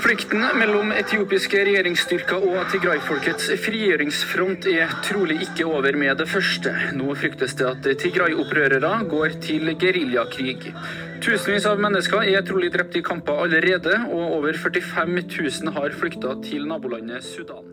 Konflikten 0.00 0.40
mellom 0.56 0.94
etiopiske 0.96 1.58
regjeringsstyrker 1.68 2.40
og 2.48 2.70
Tigray-folkets 2.72 3.50
frigjøringsfront 3.60 4.64
er 4.72 4.94
trolig 5.04 5.36
ikke 5.44 5.66
over 5.68 5.98
med 6.00 6.16
det 6.22 6.24
første. 6.30 6.72
Nå 6.96 7.12
fryktes 7.20 7.52
det 7.58 7.66
at 7.68 7.88
Tigray-opprørere 8.00 8.94
går 9.12 9.36
til 9.44 9.74
geriljakrig. 9.82 10.72
Tusenvis 11.20 11.68
av 11.68 11.84
mennesker 11.84 12.24
er 12.32 12.48
trolig 12.48 12.72
drept 12.72 12.96
i 12.96 13.04
kamper 13.04 13.44
allerede, 13.44 14.00
og 14.08 14.40
over 14.40 14.56
45 14.64 15.20
000 15.36 15.76
har 15.76 15.92
flykta 16.00 16.32
til 16.48 16.64
nabolandet 16.72 17.20
Sudan. 17.28 17.68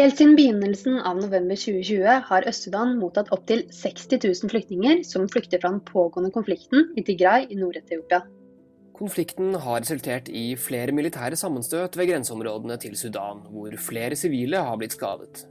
Helt 0.00 0.16
siden 0.16 0.38
begynnelsen 0.40 0.96
av 0.96 1.20
november 1.20 1.60
2020 1.60 2.22
har 2.32 2.48
Øst-Sudan 2.48 2.96
mottatt 3.04 3.28
opptil 3.36 3.66
60 3.68 4.16
000 4.16 4.56
flyktninger 4.56 5.04
som 5.04 5.28
flykter 5.28 5.60
fra 5.60 5.76
den 5.76 5.84
pågående 5.92 6.32
konflikten 6.32 6.88
i 6.96 7.04
Tigray 7.04 7.50
i 7.52 7.60
Nord-Etiopia. 7.60 8.24
Konflikten 8.92 9.54
har 9.56 9.80
resultert 9.80 10.28
i 10.28 10.52
flere 10.60 10.92
militære 10.92 11.36
sammenstøt 11.38 11.96
ved 11.96 12.10
grenseområdene 12.10 12.76
til 12.82 12.96
Sudan, 12.98 13.40
hvor 13.48 13.72
flere 13.80 14.18
sivile 14.18 14.60
har 14.60 14.76
blitt 14.76 14.92
skadet. 14.98 15.46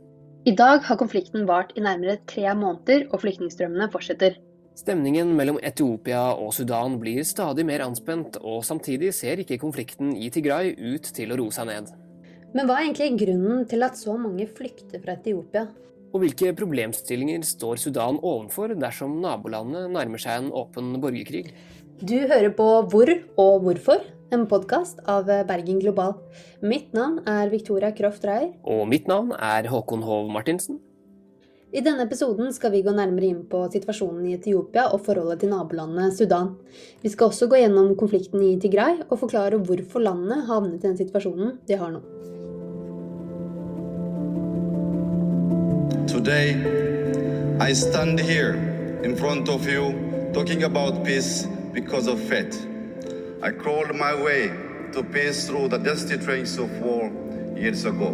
I 0.45 0.53
dag 0.57 0.81
har 0.85 0.97
konflikten 0.97 1.47
vart 1.49 1.73
i 1.77 1.81
nærmere 1.81 2.19
tre 2.29 2.53
måneder, 2.53 3.07
og 3.09 3.21
flyktningstrømmene 3.23 3.89
fortsetter. 3.93 4.37
Stemningen 4.77 5.33
mellom 5.37 5.59
Etiopia 5.61 6.21
og 6.37 6.53
Sudan 6.53 6.99
blir 7.01 7.25
stadig 7.27 7.65
mer 7.65 7.83
anspent, 7.85 8.37
og 8.41 8.63
samtidig 8.65 9.11
ser 9.17 9.41
ikke 9.41 9.59
konflikten 9.61 10.13
i 10.15 10.29
Tigray 10.33 10.75
ut 10.77 11.11
til 11.13 11.33
å 11.33 11.41
roe 11.41 11.53
seg 11.53 11.69
ned. 11.69 11.91
Men 12.53 12.67
hva 12.67 12.77
er 12.77 12.87
egentlig 12.87 13.25
grunnen 13.25 13.65
til 13.69 13.85
at 13.85 13.97
så 13.99 14.15
mange 14.19 14.47
flykter 14.49 15.01
fra 15.01 15.17
Etiopia? 15.17 15.67
Og 16.11 16.25
hvilke 16.25 16.51
problemstillinger 16.57 17.45
står 17.47 17.79
Sudan 17.79 18.17
ovenfor 18.19 18.73
dersom 18.75 19.21
nabolandet 19.23 19.93
nærmer 19.93 20.19
seg 20.19 20.41
en 20.41 20.49
åpen 20.61 20.97
borgerkrig? 21.03 21.53
Du 22.01 22.15
hører 22.17 22.49
på 22.57 22.65
Hvor 22.89 23.09
og 23.37 23.59
hvorfor, 23.61 23.99
en 24.33 24.47
podkast 24.49 25.03
av 25.05 25.27
Bergen 25.45 25.77
Global. 25.83 26.15
Mitt 26.65 26.95
navn 26.97 27.19
er 27.29 27.51
Victoria 27.51 27.91
Kroft 27.93 28.25
Reier. 28.25 28.55
Og 28.65 28.87
mitt 28.89 29.05
navn 29.05 29.29
er 29.37 29.69
Håkon 29.69 30.01
Hov 30.01 30.31
Martinsen. 30.33 30.79
I 31.69 31.83
denne 31.85 32.07
episoden 32.09 32.49
skal 32.57 32.73
vi 32.73 32.81
gå 32.81 32.89
nærmere 32.97 33.29
inn 33.29 33.43
på 33.45 33.61
situasjonen 33.69 34.25
i 34.31 34.33
Etiopia 34.39 34.87
og 34.89 35.05
forholdet 35.05 35.43
til 35.43 35.53
nabolandet 35.53 36.17
Sudan. 36.17 36.55
Vi 37.05 37.13
skal 37.13 37.29
også 37.29 37.45
gå 37.53 37.61
gjennom 37.61 37.93
konflikten 38.01 38.41
i 38.49 38.57
Tigray 38.57 39.05
og 39.05 39.21
forklare 39.21 39.61
hvorfor 39.61 40.01
landet 40.01 40.49
havnet 40.49 40.81
i 40.81 40.87
den 40.87 40.97
situasjonen 40.97 41.59
de 41.69 41.77
har 41.77 41.93
nå. 41.93 42.01
Today, 46.09 46.57
I 47.61 47.73
stand 47.77 48.19
here 48.19 48.57
in 49.05 49.15
front 49.15 49.49
of 49.49 49.69
you 49.69 49.93
talking 50.33 50.63
about 50.63 51.05
peace 51.05 51.45
because 51.73 52.07
of 52.07 52.19
faith. 52.19 52.67
I 53.41 53.51
crawled 53.51 53.95
my 53.95 54.13
way 54.13 54.51
to 54.93 55.03
peace 55.03 55.47
through 55.47 55.69
the 55.69 55.77
dusty 55.77 56.17
trains 56.17 56.57
of 56.57 56.69
war 56.81 57.11
years 57.55 57.85
ago. 57.85 58.11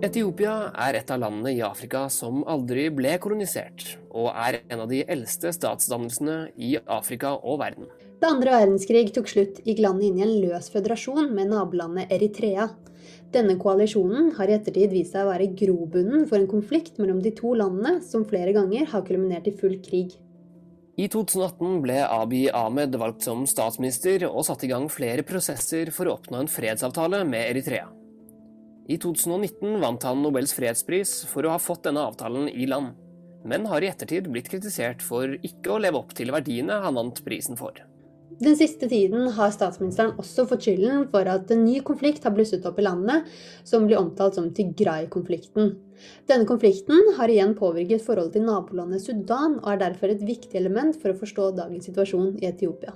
Etiopia 0.00 0.72
er 0.74 0.96
et 0.96 1.10
av 1.12 1.20
landene 1.20 1.52
i 1.54 1.60
Afrika 1.62 2.06
som 2.10 2.40
aldri 2.48 2.88
ble 2.90 3.12
kolonisert, 3.22 3.98
og 4.10 4.32
er 4.32 4.62
en 4.72 4.82
av 4.86 4.88
de 4.90 5.04
eldste 5.04 5.52
statsdannelsene 5.54 6.38
i 6.56 6.72
Afrika 6.88 7.36
og 7.36 7.60
verden. 7.60 7.90
Da 8.20 8.28
andre 8.34 8.52
verdenskrig 8.52 9.14
tok 9.16 9.30
slutt, 9.32 9.62
gikk 9.64 9.78
landet 9.80 10.10
inn 10.10 10.18
i 10.20 10.24
en 10.26 10.34
løs 10.42 10.68
føderasjon 10.74 11.30
med 11.32 11.48
nabolandet 11.54 12.10
Eritrea. 12.12 12.66
Denne 13.32 13.54
koalisjonen 13.56 14.34
har 14.36 14.50
i 14.50 14.56
ettertid 14.58 14.92
vist 14.92 15.14
seg 15.14 15.24
å 15.24 15.30
være 15.30 15.46
grobunnen 15.56 16.26
for 16.28 16.36
en 16.36 16.50
konflikt 16.50 16.98
mellom 17.00 17.22
de 17.24 17.32
to 17.38 17.54
landene, 17.56 18.02
som 18.04 18.26
flere 18.28 18.52
ganger 18.52 18.90
har 18.92 19.06
kulminert 19.06 19.48
i 19.48 19.54
full 19.56 19.78
krig. 19.80 20.18
I 21.00 21.06
2018 21.08 21.78
ble 21.80 21.96
Abiy 22.04 22.50
Ahmed 22.52 22.98
valgt 23.00 23.24
som 23.24 23.46
statsminister 23.48 24.26
og 24.28 24.44
satte 24.44 24.66
i 24.66 24.72
gang 24.72 24.90
flere 24.92 25.24
prosesser 25.24 25.88
for 25.94 26.10
å 26.10 26.18
oppnå 26.18 26.42
en 26.42 26.50
fredsavtale 26.50 27.22
med 27.24 27.46
Eritrea. 27.54 27.86
I 28.90 28.98
2019 29.00 29.78
vant 29.80 30.04
han 30.04 30.20
Nobels 30.20 30.52
fredspris 30.52 31.22
for 31.30 31.46
å 31.46 31.54
ha 31.54 31.62
fått 31.62 31.86
denne 31.86 32.04
avtalen 32.04 32.50
i 32.52 32.68
land, 32.68 32.92
men 33.48 33.64
har 33.70 33.80
i 33.80 33.88
ettertid 33.88 34.28
blitt 34.28 34.50
kritisert 34.52 35.00
for 35.00 35.38
ikke 35.40 35.72
å 35.72 35.80
leve 35.80 36.02
opp 36.02 36.12
til 36.18 36.34
verdiene 36.34 36.82
han 36.84 37.00
vant 37.00 37.24
prisen 37.24 37.56
for. 37.56 37.80
Den 38.38 38.54
siste 38.56 38.86
tiden 38.88 39.26
har 39.34 39.50
statsministeren 39.50 40.14
også 40.20 40.46
fått 40.48 40.68
skylden 40.68 41.08
for 41.10 41.26
at 41.28 41.50
en 41.50 41.64
ny 41.66 41.80
konflikt 41.84 42.24
har 42.24 42.34
blusset 42.36 42.64
opp 42.68 42.78
i 42.78 42.86
landet, 42.86 43.26
som 43.66 43.88
blir 43.88 43.98
omtalt 43.98 44.38
som 44.38 44.48
Tigray-konflikten. 44.54 45.74
Denne 46.30 46.46
konflikten 46.48 47.14
har 47.18 47.28
igjen 47.28 47.56
påvirket 47.58 48.06
forholdet 48.06 48.38
til 48.38 48.46
nabolandet 48.46 49.02
Sudan, 49.04 49.58
og 49.60 49.68
er 49.74 49.82
derfor 49.82 50.14
et 50.14 50.24
viktig 50.24 50.56
element 50.62 50.96
for 51.02 51.12
å 51.12 51.20
forstå 51.20 51.50
dagens 51.58 51.90
situasjon 51.90 52.36
i 52.38 52.48
Etiopia. 52.48 52.94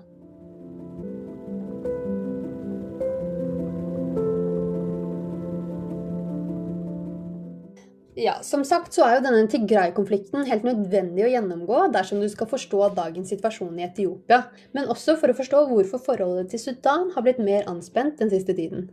Ja, 8.14 8.36
Som 8.46 8.62
sagt 8.62 8.94
så 8.94 9.02
er 9.02 9.16
jo 9.16 9.24
denne 9.24 9.46
Tigray-konflikten 9.50 10.46
helt 10.46 10.66
nødvendig 10.66 11.24
å 11.26 11.30
gjennomgå 11.32 11.80
dersom 11.94 12.20
du 12.22 12.28
skal 12.30 12.46
forstå 12.46 12.92
dagens 12.94 13.32
situasjon 13.34 13.80
i 13.80 13.86
Etiopia, 13.88 14.44
men 14.76 14.90
også 14.92 15.16
for 15.18 15.32
å 15.32 15.38
forstå 15.38 15.64
hvorfor 15.70 16.02
forholdet 16.02 16.52
til 16.54 16.62
Sudan 16.62 17.10
har 17.16 17.26
blitt 17.26 17.42
mer 17.42 17.66
anspent 17.70 18.22
den 18.22 18.30
siste 18.30 18.54
tiden. 18.54 18.86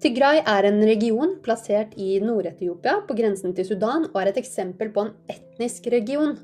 Tigray 0.00 0.44
er 0.46 0.68
en 0.68 0.78
region 0.86 1.34
plassert 1.42 1.98
i 1.98 2.20
Nord-Etiopia, 2.22 3.00
på 3.08 3.18
grensen 3.18 3.52
til 3.56 3.66
Sudan, 3.66 4.06
og 4.12 4.22
er 4.22 4.30
et 4.30 4.38
eksempel 4.40 4.94
på 4.94 5.08
en 5.08 5.12
etnisk 5.28 5.90
region. 5.92 6.38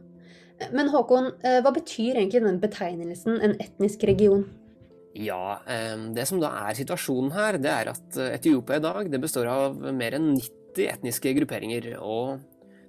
Men 0.75 0.91
Håkon, 0.91 1.31
eh, 1.41 1.63
hva 1.63 1.71
betyr 1.73 2.19
egentlig 2.19 2.43
den 2.43 2.61
betegnelsen 2.61 3.41
en 3.41 3.57
etnisk 3.63 4.03
region? 4.11 4.45
Ja, 5.15 5.61
Det 6.13 6.27
som 6.29 6.41
da 6.41 6.51
er 6.69 6.75
situasjonen 6.75 7.33
her, 7.33 7.57
det 7.57 7.71
er 7.71 7.89
at 7.95 8.19
Etiopia 8.35 8.77
i 8.77 8.85
dag 8.85 9.11
det 9.11 9.21
består 9.21 9.47
av 9.47 9.79
mer 9.95 10.13
enn 10.13 10.35
90 10.35 10.66
90 10.77 10.93
etniske 10.93 11.33
grupperinger, 11.39 11.95
og 12.05 12.43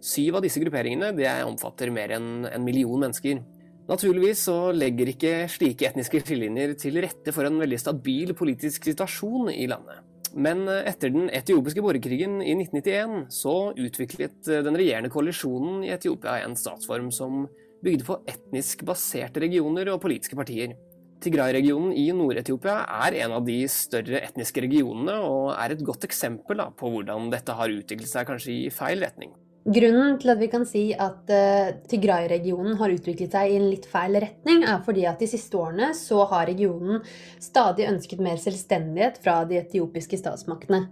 syv 0.04 0.38
av 0.38 0.46
disse 0.46 0.62
grupperingene 0.62 1.14
omfatter 1.48 1.92
mer 1.94 2.14
enn 2.18 2.48
en 2.50 2.66
million 2.66 3.00
mennesker. 3.00 3.40
Naturligvis 3.88 4.44
så 4.50 4.74
legger 4.76 5.14
ikke 5.14 5.34
slike 5.52 5.88
etniske 5.88 6.20
skillelinjer 6.20 6.76
til 6.80 7.00
rette 7.04 7.32
for 7.32 7.48
en 7.48 7.62
veldig 7.62 7.80
stabil 7.80 8.34
politisk 8.36 8.90
situasjon 8.90 9.54
i 9.54 9.68
landet. 9.72 10.04
Men 10.36 10.68
etter 10.68 11.14
den 11.14 11.32
etiopiske 11.34 11.82
borgerkrigen 11.82 12.42
i 12.44 12.52
1991 12.60 13.32
så 13.34 13.56
utviklet 13.80 14.52
den 14.68 14.76
regjerende 14.76 15.10
koalisjonen 15.10 15.86
i 15.88 15.94
Etiopia 15.96 16.42
en 16.44 16.58
statsform 16.60 17.08
som 17.16 17.46
bygde 17.84 18.06
på 18.06 18.20
etnisk 18.28 18.84
baserte 18.86 19.42
regioner 19.42 19.88
og 19.94 20.02
politiske 20.04 20.36
partier. 20.38 20.76
Tigray-regionen 21.24 21.96
i 21.98 22.06
Nord-Etiopia 22.14 22.84
er 23.08 23.18
en 23.24 23.34
av 23.40 23.48
de 23.48 23.58
større 23.72 24.22
etniske 24.22 24.62
regionene, 24.64 25.18
og 25.26 25.52
er 25.56 25.74
et 25.74 25.84
godt 25.86 26.06
eksempel 26.08 26.62
på 26.78 26.94
hvordan 26.94 27.32
dette 27.34 27.58
har 27.58 27.74
utviklet 27.74 28.12
seg 28.12 28.30
kanskje 28.30 28.54
i 28.54 28.64
feil 28.74 29.02
retning. 29.06 29.34
Grunnen 29.68 30.14
til 30.16 30.32
at 30.32 30.40
vi 30.40 30.48
kan 30.48 30.64
si 30.64 30.82
at 30.96 31.28
uh, 31.28 31.74
Tigray-regionen 31.92 32.78
har 32.80 32.94
utviklet 32.94 33.34
seg 33.36 33.52
i 33.52 33.58
en 33.58 33.66
litt 33.68 33.84
feil 33.92 34.16
retning, 34.24 34.62
er 34.64 34.78
fordi 34.86 35.04
at 35.10 35.20
de 35.20 35.28
siste 35.28 35.60
årene 35.60 35.90
så 35.98 36.22
har 36.30 36.46
regionen 36.48 37.02
stadig 37.44 37.90
ønsket 37.90 38.22
mer 38.24 38.40
selvstendighet 38.40 39.20
fra 39.26 39.42
de 39.50 39.58
etiopiske 39.60 40.22
statsmaktene. 40.22 40.86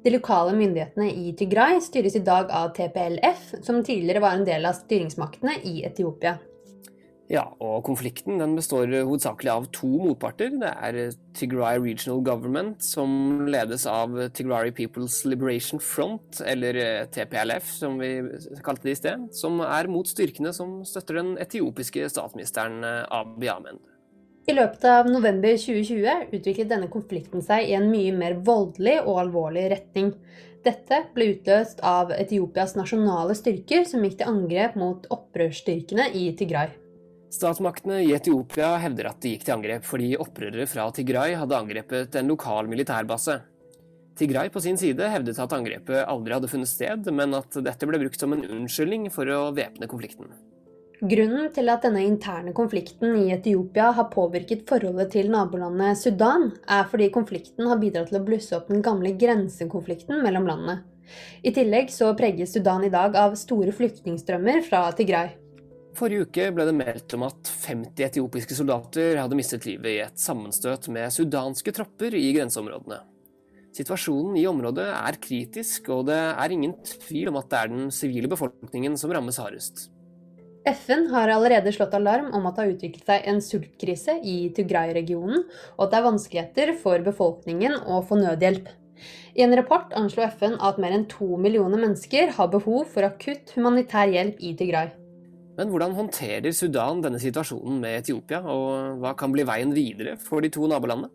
De 0.00 0.14
lokale 0.14 0.54
myndighetene 0.56 1.10
i 1.12 1.34
Tigray 1.36 1.82
styres 1.84 2.16
i 2.16 2.24
dag 2.24 2.48
av 2.56 2.72
TPLF, 2.78 3.50
som 3.66 3.82
tidligere 3.84 4.24
var 4.24 4.38
en 4.38 4.48
del 4.48 4.64
av 4.64 4.80
styringsmaktene 4.80 5.58
i 5.68 5.82
Etiopia. 5.90 6.38
Ja, 7.32 7.46
og 7.64 7.78
konflikten 7.86 8.36
den 8.36 8.58
består 8.58 8.90
hovedsakelig 8.92 9.48
av 9.48 9.66
to 9.72 9.88
motparter. 9.88 10.50
Det 10.60 10.68
er 10.68 11.14
Tigray 11.38 11.78
Regional 11.80 12.20
Government, 12.26 12.84
som 12.84 13.46
ledes 13.48 13.86
av 13.88 14.18
Tigray 14.36 14.68
People's 14.76 15.22
Liberation 15.24 15.80
Front, 15.80 16.42
eller 16.44 16.76
eh, 16.76 17.06
TPLF, 17.08 17.70
som 17.78 17.96
vi 18.02 18.10
kalte 18.60 18.84
det 18.84 18.92
i 18.92 19.00
sted, 19.00 19.24
som 19.32 19.62
er 19.64 19.88
mot 19.88 20.08
styrkene 20.08 20.52
som 20.52 20.82
støtter 20.84 21.22
den 21.22 21.32
etiopiske 21.40 22.04
statsministeren 22.12 22.84
eh, 22.84 23.00
Abiy 23.08 23.48
Ahmed. 23.54 23.80
I 24.44 24.58
løpet 24.58 24.84
av 24.90 25.08
november 25.08 25.56
2020 25.56 26.36
utviklet 26.36 26.68
denne 26.68 26.90
konflikten 26.92 27.40
seg 27.46 27.70
i 27.70 27.78
en 27.78 27.88
mye 27.88 28.12
mer 28.12 28.36
voldelig 28.44 28.98
og 29.06 29.22
alvorlig 29.22 29.70
retning. 29.72 30.12
Dette 30.66 31.00
ble 31.16 31.32
utløst 31.38 31.80
av 31.80 32.12
Etiopias 32.12 32.76
nasjonale 32.76 33.38
styrker, 33.38 33.88
som 33.88 34.04
gikk 34.04 34.20
til 34.20 34.34
angrep 34.36 34.76
mot 34.76 35.08
opprørsstyrkene 35.16 36.10
i 36.18 36.28
Tigray. 36.36 36.81
Statsmaktene 37.32 38.02
i 38.04 38.12
Etiopia 38.12 38.74
hevder 38.82 39.08
at 39.08 39.22
de 39.24 39.30
gikk 39.32 39.46
til 39.46 39.54
angrep 39.54 39.86
fordi 39.88 40.10
opprørere 40.20 40.66
fra 40.68 40.90
Tigray 40.92 41.32
hadde 41.40 41.56
angrepet 41.56 42.18
en 42.20 42.28
lokal 42.28 42.68
militærbase. 42.68 43.38
Tigray 44.20 44.50
på 44.52 44.60
sin 44.60 44.76
side 44.76 45.08
hevdet 45.08 45.40
at 45.40 45.54
angrepet 45.56 46.04
aldri 46.04 46.36
hadde 46.36 46.50
funnet 46.52 46.68
sted, 46.68 47.08
men 47.16 47.32
at 47.38 47.56
dette 47.64 47.88
ble 47.88 48.02
brukt 48.02 48.20
som 48.20 48.34
en 48.36 48.44
unnskyldning 48.44 49.08
for 49.14 49.32
å 49.32 49.46
væpne 49.56 49.88
konflikten. 49.88 50.28
Grunnen 51.02 51.48
til 51.56 51.72
at 51.72 51.82
denne 51.82 52.04
interne 52.04 52.52
konflikten 52.54 53.16
i 53.24 53.32
Etiopia 53.34 53.88
har 53.96 54.12
påvirket 54.12 54.68
forholdet 54.68 55.14
til 55.16 55.32
nabolandet 55.32 55.98
Sudan, 55.98 56.50
er 56.68 56.84
fordi 56.92 57.08
konflikten 57.16 57.66
har 57.66 57.80
bidratt 57.80 58.12
til 58.12 58.20
å 58.20 58.26
blusse 58.28 58.54
opp 58.58 58.68
den 58.70 58.84
gamle 58.84 59.16
grensekonflikten 59.18 60.20
mellom 60.22 60.46
landene. 60.52 60.82
I 61.42 61.50
tillegg 61.56 61.90
så 61.90 62.12
preges 62.14 62.52
Sudan 62.54 62.84
i 62.84 62.92
dag 62.92 63.16
av 63.18 63.34
store 63.40 63.72
flyktningstrømmer 63.74 64.62
fra 64.68 64.84
Tigray. 64.94 65.32
Forrige 65.92 66.24
uke 66.24 66.48
ble 66.56 66.64
det 66.64 66.74
meldt 66.76 67.14
om 67.18 67.26
at 67.26 67.48
50 67.66 68.06
etiopiske 68.06 68.56
soldater 68.56 69.18
hadde 69.20 69.36
mistet 69.36 69.66
livet 69.68 69.90
i 69.92 69.98
et 70.06 70.20
sammenstøt 70.20 70.88
med 70.92 71.12
sudanske 71.12 71.74
tropper 71.76 72.16
i 72.16 72.30
grenseområdene. 72.32 73.02
Situasjonen 73.76 74.36
i 74.36 74.46
området 74.48 74.86
er 74.92 75.18
kritisk, 75.20 75.88
og 75.92 76.06
det 76.08 76.16
er 76.16 76.52
ingen 76.52 76.74
tvil 76.84 77.30
om 77.30 77.38
at 77.40 77.48
det 77.48 77.58
er 77.60 77.72
den 77.72 77.92
sivile 77.92 78.28
befolkningen 78.28 78.98
som 79.00 79.12
rammes 79.12 79.40
hardest. 79.40 79.86
FN 80.68 81.08
har 81.10 81.32
allerede 81.32 81.72
slått 81.74 81.94
alarm 81.98 82.28
om 82.36 82.44
at 82.46 82.54
det 82.54 82.64
har 82.64 82.74
utviklet 82.76 83.08
seg 83.08 83.24
en 83.32 83.40
sultkrise 83.42 84.14
i 84.22 84.36
Tigray-regionen, 84.54 85.44
og 85.74 85.84
at 85.86 85.92
det 85.92 85.98
er 85.98 86.06
vanskeligheter 86.06 86.74
for 86.84 87.02
befolkningen 87.02 87.80
å 87.82 88.00
få 88.06 88.20
nødhjelp. 88.20 88.70
I 89.34 89.42
en 89.42 89.56
rapport 89.58 89.92
anslo 89.98 90.22
FN 90.36 90.58
at 90.62 90.78
mer 90.80 90.94
enn 90.94 91.08
to 91.10 91.34
millioner 91.40 91.80
mennesker 91.80 92.36
har 92.36 92.52
behov 92.52 92.84
for 92.92 93.08
akutt 93.08 93.56
humanitær 93.56 94.12
hjelp 94.12 94.38
i 94.44 94.52
Tigray. 94.58 94.92
Men 95.56 95.68
hvordan 95.68 95.92
håndterer 95.92 96.54
Sudan 96.56 97.02
denne 97.04 97.20
situasjonen 97.20 97.80
med 97.82 97.98
Etiopia, 97.98 98.40
og 98.40 99.02
hva 99.02 99.12
kan 99.18 99.34
bli 99.34 99.44
veien 99.44 99.74
videre 99.76 100.16
for 100.20 100.40
de 100.40 100.48
to 100.52 100.64
nabolandene? 100.70 101.12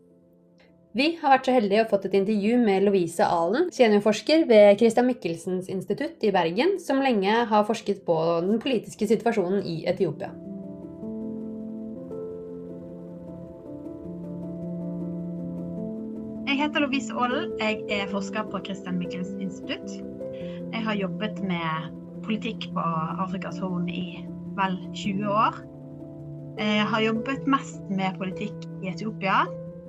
Vi 0.97 1.11
har 1.19 1.33
vært 1.33 1.45
så 1.45 1.53
heldige 1.53 1.83
å 1.83 1.89
fått 1.91 2.07
et 2.09 2.15
intervju 2.17 2.57
med 2.61 2.85
Lovise 2.87 3.25
Alen, 3.25 3.67
seniorforsker 3.73 4.47
ved 4.49 4.79
Christian 4.79 5.05
Michelsens 5.09 5.67
institutt 5.69 6.23
i 6.25 6.31
Bergen, 6.33 6.77
som 6.81 7.01
lenge 7.03 7.33
har 7.49 7.67
forsket 7.67 8.01
på 8.05 8.15
den 8.45 8.61
politiske 8.63 9.09
situasjonen 9.09 9.61
i 9.61 9.83
Etiopia. 9.89 10.31
Jeg 16.47 16.63
heter 16.63 16.81
Lovise 16.81 17.13
Aalen. 17.13 17.53
Jeg 17.61 17.83
er 17.93 18.09
forsker 18.09 18.49
på 18.49 18.63
Christian 18.65 18.97
Michelsens 18.97 19.41
institutt. 19.49 19.97
Jeg 20.73 20.81
har 20.87 20.97
jobbet 20.97 21.43
med 21.45 22.06
politikk 22.27 22.65
på 22.75 22.83
Afrikas 23.23 23.59
Horn 23.63 23.87
i 23.87 24.19
vel 24.57 24.75
20 24.91 25.29
år. 25.31 25.59
Jeg 26.57 26.87
har 26.89 27.03
jobbet 27.05 27.45
mest 27.47 27.85
med 27.93 28.17
politikk 28.19 28.65
i 28.81 28.89
Etiopia, 28.91 29.45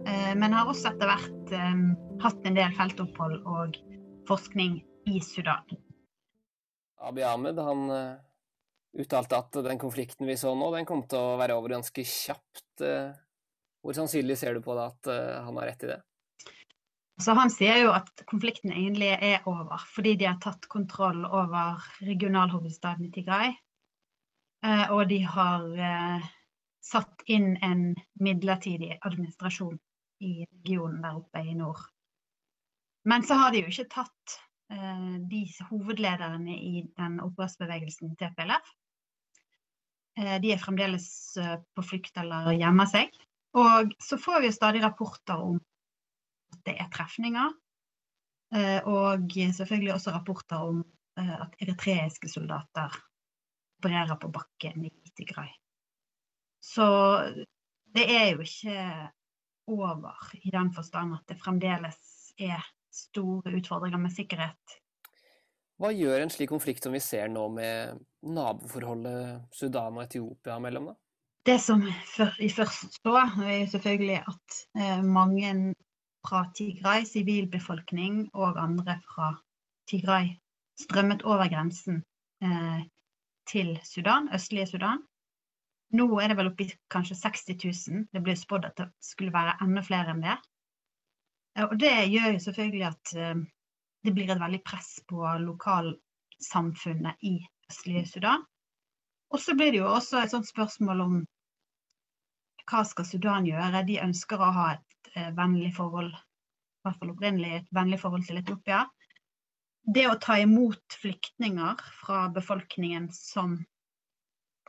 eh, 0.07 0.35
men 0.39 0.55
har 0.55 0.69
også 0.71 0.93
etter 0.93 1.11
hvert 1.11 1.53
eh, 1.57 1.81
hatt 2.23 2.47
en 2.47 2.59
del 2.59 2.77
feltopphold 2.77 3.41
og 3.49 3.79
forskning 4.29 4.79
i 5.09 5.23
Sudan. 5.25 5.65
Abiy 7.09 7.25
Ahmed 7.27 7.59
han 7.65 7.85
eh, 7.95 8.21
uttalte 9.03 9.41
at 9.41 9.59
den 9.67 9.81
konflikten 9.81 10.29
vi 10.29 10.37
så 10.39 10.53
nå, 10.55 10.71
den 10.77 10.87
kom 10.87 11.03
til 11.11 11.19
å 11.19 11.39
være 11.41 11.57
over 11.59 11.75
ganske 11.79 12.05
kjapt. 12.07 12.85
Hvor 13.83 13.97
sannsynlig 13.97 14.37
ser 14.39 14.55
du 14.55 14.63
på 14.63 14.77
det 14.79 14.85
at 14.93 15.09
han 15.43 15.57
har 15.59 15.73
rett 15.73 15.83
i 15.87 15.91
det? 15.91 15.99
Så 17.19 17.35
han 17.35 17.51
sier 17.51 17.81
jo 17.83 17.95
at 17.97 18.23
konflikten 18.31 18.71
egentlig 18.71 19.11
er 19.11 19.47
over, 19.51 19.83
fordi 19.91 20.15
de 20.21 20.29
har 20.29 20.39
tatt 20.43 20.69
kontroll 20.71 21.25
over 21.27 21.83
regionalhovedstaden 22.07 23.09
i 23.09 23.13
Tigray. 23.15 23.57
Eh, 24.67 24.85
og 24.95 25.09
de 25.11 25.19
har 25.27 25.67
eh, 25.75 26.29
satt 26.83 27.25
inn 27.27 27.57
en 27.63 27.91
midlertidig 28.23 29.01
administrasjon 29.03 29.77
i 30.23 30.33
regionen 30.47 31.03
der 31.03 31.19
oppe 31.19 31.43
i 31.43 31.57
nord. 31.59 31.81
Men 33.09 33.27
så 33.27 33.39
har 33.39 33.55
de 33.55 33.65
jo 33.65 33.73
ikke 33.73 33.91
tatt 33.97 34.39
eh, 34.71 35.17
de 35.31 35.43
hovedlederne 35.71 36.55
i 36.55 36.85
den 36.99 37.19
opprørsbevegelsen 37.25 38.15
TPLF. 38.19 38.75
De 40.19 40.51
er 40.51 40.59
fremdeles 40.59 41.05
på 41.39 41.83
flukt 41.87 42.17
eller 42.19 42.49
gjemmer 42.59 42.89
seg. 42.91 43.13
Og 43.55 43.93
så 44.03 44.17
får 44.19 44.41
vi 44.43 44.49
jo 44.49 44.57
stadig 44.57 44.81
rapporter 44.83 45.39
om 45.39 45.61
det 46.67 46.77
er 46.79 46.91
trefninger. 46.95 47.53
Eh, 48.55 48.81
og 48.89 49.29
selvfølgelig 49.33 49.95
også 49.95 50.15
rapporter 50.15 50.65
om 50.65 50.81
eh, 51.19 51.35
at 51.43 51.57
eritreiske 51.61 52.29
soldater 52.33 52.95
opererer 53.79 54.17
på 54.19 54.31
bakken 54.33 54.87
i 54.89 55.13
Tigray. 55.17 55.53
Så 56.61 56.87
det 57.95 58.09
er 58.11 58.33
jo 58.33 58.43
ikke 58.43 58.79
over 59.69 60.33
i 60.43 60.51
den 60.51 60.73
forstand 60.75 61.15
at 61.15 61.29
det 61.29 61.39
fremdeles 61.41 62.33
er 62.39 62.65
store 62.93 63.53
utfordringer 63.59 64.01
med 64.01 64.15
sikkerhet. 64.15 64.79
Hva 65.79 65.93
gjør 65.95 66.25
en 66.25 66.33
slik 66.33 66.51
konflikt 66.51 66.83
som 66.83 66.95
vi 66.97 67.03
ser 67.03 67.29
nå 67.31 67.45
med 67.55 68.01
naboforholdet 68.27 69.55
Sudan 69.55 70.01
og 70.01 70.09
Etiopia 70.09 70.59
mellom, 70.63 70.91
da? 70.91 70.97
Det 71.47 71.61
som 71.63 71.85
vi 71.85 72.49
først 72.51 72.99
så, 72.99 73.13
er 73.47 73.69
selvfølgelig 73.71 74.17
at 74.19 74.57
eh, 74.77 75.05
mange 75.05 75.53
fra 76.27 76.45
Tigray, 76.57 77.05
sivilbefolkning 77.07 78.29
og 78.35 78.59
andre 78.61 78.99
fra 79.07 79.33
Tigray 79.89 80.35
strømmet 80.79 81.23
over 81.23 81.49
grensen 81.51 82.03
eh, 82.43 82.83
til 83.49 83.79
Sudan, 83.85 84.29
østlige 84.35 84.67
Sudan. 84.67 85.03
Nå 85.97 86.07
er 86.21 86.29
det 86.29 86.37
vel 86.37 86.51
oppi 86.51 86.69
kanskje 86.93 87.17
60 87.17 87.65
000. 87.65 88.05
Det 88.13 88.23
ble 88.25 88.37
spådd 88.37 88.69
at 88.69 88.77
det 88.81 88.89
skulle 89.01 89.33
være 89.33 89.57
enda 89.65 89.83
flere 89.85 90.13
enn 90.15 90.25
det. 90.25 90.37
Eh, 91.57 91.65
og 91.65 91.79
det 91.81 91.95
gjør 92.13 92.35
jo 92.35 92.45
selvfølgelig 92.45 92.87
at 92.91 93.15
eh, 93.17 93.41
det 94.05 94.15
blir 94.15 94.31
et 94.31 94.43
veldig 94.43 94.63
press 94.67 94.99
på 95.09 95.25
lokalsamfunnet 95.47 97.27
i 97.27 97.39
østlige 97.71 98.07
Sudan. 98.13 98.45
Og 99.33 99.41
så 99.41 99.55
blir 99.57 99.73
det 99.73 99.83
jo 99.83 99.91
også 99.93 100.23
et 100.23 100.33
sånt 100.33 100.49
spørsmål 100.49 101.01
om 101.05 101.19
hva 102.69 102.85
skal 102.85 103.07
Sudan 103.09 103.49
gjøre? 103.49 103.85
De 103.89 103.99
ønsker 104.05 104.41
å 104.41 104.53
ha 104.53 104.69
et 104.75 104.88
eh, 105.15 105.31
vennlig 105.37 105.73
forhold, 105.77 106.13
i 106.15 106.87
hvert 106.87 107.01
fall 107.01 107.13
opprinnelig 107.15 107.53
et 107.57 107.73
vennlig 107.75 108.01
forhold 108.03 108.27
til 108.29 108.41
Etiopia. 108.41 108.85
Det 109.89 110.05
å 110.09 110.19
ta 110.21 110.37
imot 110.43 110.99
flyktninger 111.01 111.81
fra 112.03 112.27
befolkningen 112.35 113.09
som 113.15 113.57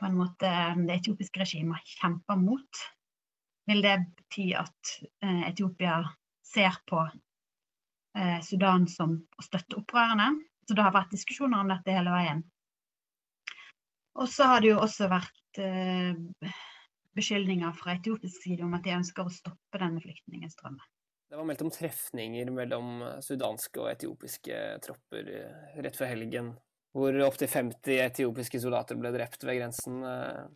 på 0.00 0.06
en 0.08 0.16
måte 0.16 0.50
det 0.86 0.94
etiopiske 0.96 1.42
regimet 1.42 1.96
kjemper 1.98 2.38
mot, 2.40 2.84
vil 3.68 3.82
det 3.84 3.98
bety 4.16 4.46
at 4.56 4.94
eh, 5.22 5.42
Etiopia 5.50 6.00
ser 6.46 6.78
på 6.88 7.02
eh, 8.16 8.38
Sudan 8.42 8.88
som 8.88 9.18
å 9.20 9.44
støtte 9.44 9.76
opprørerne. 9.82 10.32
Så 10.66 10.76
det 10.78 10.86
har 10.86 10.94
vært 10.94 11.12
diskusjoner 11.12 11.60
om 11.60 11.70
dette 11.72 11.94
hele 11.94 12.14
veien. 12.14 12.42
Og 14.20 14.28
så 14.30 14.48
har 14.50 14.62
det 14.62 14.72
jo 14.72 14.80
også 14.82 15.08
vært 15.10 15.60
eh, 15.62 16.16
beskyldninger 17.16 17.74
fra 17.76 17.96
etiopisk 17.96 18.44
side 18.44 18.64
om 18.64 18.74
at 18.78 18.86
de 18.86 18.96
ønsker 18.96 19.26
å 19.26 19.34
stoppe 19.34 19.80
denne 19.82 20.02
flyktningstrømmen. 20.02 20.82
Det 21.30 21.38
var 21.38 21.46
meldt 21.46 21.62
om 21.62 21.70
trefninger 21.70 22.50
mellom 22.50 23.04
sudanske 23.22 23.78
og 23.82 23.90
etiopiske 23.92 24.56
tropper 24.82 25.28
eh, 25.30 25.76
rett 25.84 25.98
før 25.98 26.10
helgen, 26.10 26.54
hvor 26.96 27.14
opptil 27.22 27.50
50 27.50 28.00
etiopiske 28.02 28.60
soldater 28.62 28.98
ble 28.98 29.12
drept 29.14 29.46
ved 29.46 29.60
grensen. 29.60 30.02
Eh. 30.02 30.48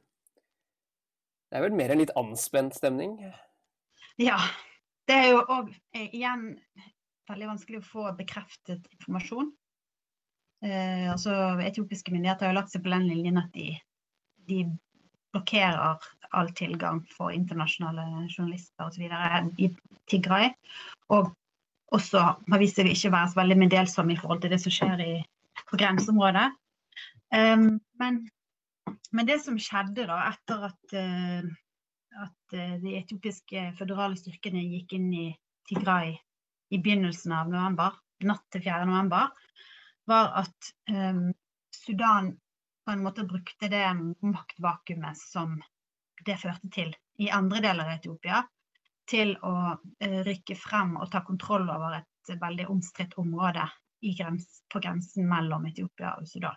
Det 1.51 1.61
er 1.61 1.67
vel 1.69 1.77
mer 1.79 1.95
en 1.95 2.03
litt 2.03 2.15
anspent 2.19 2.75
stemning? 2.75 3.21
Ja. 4.19 4.41
Det 5.05 5.15
er 5.21 5.29
jo 5.35 5.43
òg 5.53 5.69
eh, 5.95 6.09
igjen 6.17 6.55
veldig 7.29 7.51
vanskelig 7.51 7.81
å 7.81 7.87
få 7.87 8.07
bekreftet 8.19 8.87
informasjon. 8.97 9.51
Eh, 10.65 11.11
altså, 11.13 11.35
etiopiske 11.61 12.13
myndigheter 12.15 12.49
har 12.49 12.55
jo 12.55 12.59
lagt 12.59 12.73
seg 12.73 12.85
på 12.85 12.93
den 12.93 13.07
linjen 13.11 13.41
at 13.41 13.51
de, 13.55 13.75
de 14.49 14.65
blokkerer 15.35 15.99
all 16.35 16.51
tilgang 16.59 17.03
for 17.15 17.35
internasjonale 17.35 18.05
journalister 18.31 18.87
osv. 18.87 19.09
i 19.59 19.71
Tigray. 20.11 20.51
Og 21.15 21.31
også 21.95 22.23
har 22.51 22.63
vist 22.63 22.79
seg 22.79 22.91
ikke 22.91 23.13
være 23.15 23.31
så 23.33 23.41
veldig 23.41 23.59
meddelsomme 23.61 24.15
i 24.15 24.21
forhold 24.21 24.43
til 24.43 24.55
det 24.55 24.61
som 24.63 24.75
skjer 24.75 25.03
i, 25.05 25.13
på 25.69 25.79
grenseområdet. 25.81 26.49
Um, 27.35 27.81
men, 28.01 28.23
men, 29.13 29.29
det 29.29 29.41
som 29.43 29.59
skjedde 29.61 30.07
da, 30.11 30.19
etter 30.33 30.69
at, 30.71 30.95
uh, 30.95 31.47
at 32.27 32.57
uh, 32.57 32.77
de 32.83 32.97
etiopiske 32.99 33.67
føderale 33.79 34.19
styrkene 34.19 34.63
gikk 34.75 34.97
inn 34.99 35.11
i 35.15 35.29
Tigray 35.69 36.15
i 36.75 36.81
begynnelsen 36.83 37.35
av 37.35 37.51
november, 37.51 37.95
natt 38.27 38.45
til 38.53 38.65
4. 38.67 38.85
november, 38.91 39.31
var 40.11 40.35
at 40.43 40.75
um, 40.91 41.31
Sudan 41.75 42.35
på 42.85 42.93
en 42.93 43.03
måte 43.05 43.25
brukte 43.25 43.69
det 43.73 43.85
maktvakuumet 44.21 45.19
som 45.19 45.57
det 46.25 46.37
førte 46.41 46.71
til 46.73 46.93
i 47.21 47.31
andre 47.33 47.63
deler 47.65 47.89
av 47.89 47.97
Etiopia, 47.99 48.43
til 49.09 49.35
å 49.45 49.55
eh, 50.01 50.21
rykke 50.25 50.57
frem 50.57 50.95
og 50.97 51.11
ta 51.13 51.21
kontroll 51.25 51.67
over 51.69 51.99
et 52.01 52.37
veldig 52.41 52.69
omstridt 52.73 53.17
område 53.21 53.67
grens, 54.17 54.63
på 54.73 54.81
grensen 54.81 55.29
mellom 55.29 55.67
Etiopia 55.69 56.15
og 56.19 56.29
Sudan. 56.29 56.57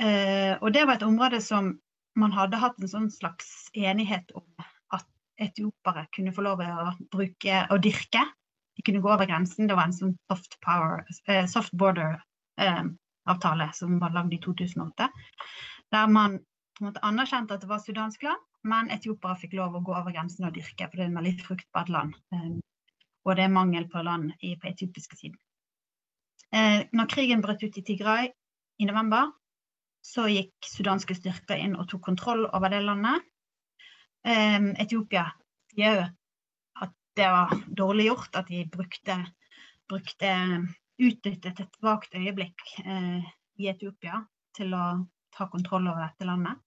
Eh, 0.00 0.56
og 0.60 0.72
det 0.72 0.86
var 0.88 0.96
et 0.96 1.06
område 1.06 1.40
som 1.44 1.74
man 2.18 2.32
hadde 2.36 2.60
hatt 2.60 2.80
en 2.80 2.90
sånn 2.90 3.10
slags 3.12 3.70
enighet 3.76 4.32
om 4.36 4.46
at 4.92 5.06
etiopere 5.40 6.06
kunne 6.16 6.32
få 6.34 6.44
lov 6.44 6.64
å 6.64 6.92
bruke 7.12 7.64
og 7.70 7.84
dyrke. 7.84 8.24
De 8.76 8.84
kunne 8.84 9.02
gå 9.04 9.12
over 9.12 9.28
grensen. 9.28 9.68
Det 9.68 9.76
var 9.76 9.88
en 9.88 9.96
sånn 9.96 10.16
soft, 10.32 10.58
power, 10.64 11.04
eh, 11.28 11.46
soft 11.48 11.72
border 11.76 12.20
avtale 13.28 13.68
som 13.76 13.98
var 14.02 14.14
lagd 14.14 14.34
i 14.34 14.40
2008. 14.42 15.08
Der 15.92 16.08
man 16.10 16.38
på 16.38 16.84
en 16.84 16.88
måte 16.88 17.04
anerkjente 17.06 17.54
at 17.54 17.62
det 17.62 17.70
var 17.70 17.82
sudansk 17.82 18.22
land, 18.26 18.42
men 18.66 18.90
etiopere 18.94 19.38
fikk 19.38 19.56
lov 19.58 19.76
å 19.76 19.82
gå 19.84 19.94
over 19.94 20.14
grensen 20.14 20.46
og 20.48 20.54
dyrke, 20.56 20.86
for 20.88 20.98
det 20.98 21.04
er 21.04 21.10
en 21.10 21.18
veldig 21.18 21.34
fruktbart 21.42 21.90
land. 21.92 22.14
Um, 22.34 22.60
og 23.26 23.36
det 23.38 23.44
er 23.44 23.54
mangel 23.54 23.88
på 23.90 24.02
land 24.02 24.32
på 24.40 24.70
etiopiske 24.70 25.18
siden. 25.18 25.38
Eh, 26.52 26.82
når 26.92 27.08
krigen 27.08 27.42
brøt 27.44 27.62
ut 27.62 27.78
i 27.78 27.84
Tigray 27.86 28.28
i 28.82 28.88
november, 28.88 29.30
så 30.04 30.26
gikk 30.28 30.66
sudanske 30.66 31.14
styrker 31.16 31.60
inn 31.62 31.76
og 31.78 31.86
tok 31.88 32.02
kontroll 32.08 32.44
over 32.48 32.72
det 32.72 32.82
landet. 32.84 33.22
Eh, 34.26 34.58
Etiopia 34.82 35.28
sier 35.72 35.96
jo 36.00 36.08
at 36.84 36.92
det 37.16 37.30
var 37.30 37.54
dårlig 37.82 38.10
gjort 38.10 38.42
at 38.42 38.50
de 38.50 38.64
brukte, 38.68 39.16
brukte 39.88 40.34
utnyttet 41.00 41.60
et 41.60 41.78
vagt 41.82 42.14
øyeblikk 42.14 42.62
eh, 42.84 43.24
i 43.60 43.68
Etiopia 43.70 44.22
til 44.56 44.74
å 44.76 44.84
ta 45.32 45.48
kontroll 45.52 45.88
over 45.88 46.04
dette 46.04 46.28
landet. 46.28 46.60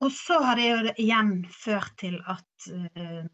Og 0.00 0.12
så 0.16 0.38
har 0.40 0.56
det 0.56 0.68
jo 0.68 0.94
igjen 1.04 1.34
ført 1.52 1.92
til 2.00 2.16
at 2.24 2.70
eh, 2.72 3.26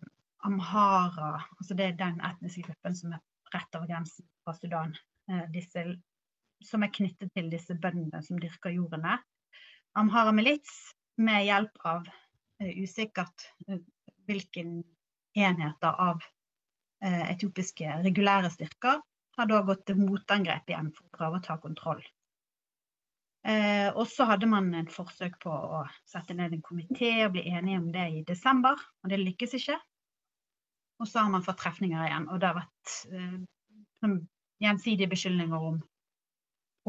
amhara, 0.47 1.37
altså 1.59 1.77
det 1.79 1.91
er 1.91 2.01
den 2.01 2.19
etniske 2.27 2.67
gruppen 2.67 2.99
som 2.99 3.15
er 3.15 3.23
rett 3.55 3.79
over 3.79 3.87
grensen 3.91 4.27
fra 4.43 4.57
Sudan, 4.59 4.95
eh, 5.31 5.47
disse, 5.55 5.87
som 6.67 6.83
er 6.83 6.95
knyttet 6.95 7.31
til 7.37 7.51
disse 7.53 7.79
bøndene 7.79 8.23
som 8.27 8.41
dyrker 8.43 8.75
jordene. 8.75 9.21
Amhara 9.97 10.35
milits, 10.35 10.93
med 11.17 11.47
hjelp 11.47 11.79
av 11.89 12.03
uh, 12.05 12.73
usikkert 12.77 13.47
hvilke 14.29 14.67
enheter 15.33 15.95
av 15.97 16.21
etiopiske 17.01 17.95
regulære 18.05 18.51
styrker, 18.53 18.99
har 19.37 19.49
da 19.51 19.63
gått 19.67 19.87
til 19.89 19.99
motangrep 20.01 20.71
igjen 20.71 20.93
for 20.97 21.07
å 21.07 21.17
prøve 21.19 21.41
å 21.41 21.45
ta 21.45 21.59
kontroll 21.63 22.05
Eh, 23.47 23.93
og 23.95 24.09
så 24.11 24.25
hadde 24.27 24.49
man 24.51 24.73
en 24.75 24.89
forsøk 24.91 25.37
på 25.45 25.51
å 25.53 25.85
sette 26.09 26.35
ned 26.35 26.57
en 26.57 26.65
komité 26.67 27.13
og 27.23 27.37
bli 27.37 27.45
enige 27.47 27.79
om 27.79 27.93
det 27.95 28.07
i 28.11 28.25
desember, 28.27 28.81
og 29.05 29.13
det 29.13 29.21
lykkes 29.21 29.55
ikke. 29.61 29.77
Og 30.99 31.07
så 31.07 31.23
har 31.23 31.31
man 31.31 31.45
fått 31.47 31.61
trefninger 31.61 32.09
igjen, 32.09 32.27
og 32.33 32.41
det 32.43 32.49
har 32.51 32.59
vært 32.59 32.97
eh, 33.13 34.17
gjensidige 34.65 35.13
beskyldninger 35.13 35.69
om, 35.71 35.79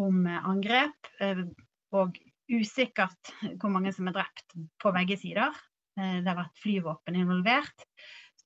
om 0.01 0.25
eh, 0.25 0.49
angrep. 0.49 1.11
Eh, 1.21 1.43
og 1.93 2.17
usikkert 2.49 3.35
hvor 3.59 3.71
mange 3.75 3.93
som 3.93 4.09
er 4.09 4.17
drept 4.17 4.57
på 4.81 4.95
begge 4.95 5.19
sider. 5.21 5.53
Eh, 5.99 6.23
det 6.23 6.31
har 6.31 6.41
vært 6.41 6.63
flyvåpen 6.63 7.21
involvert. 7.21 7.85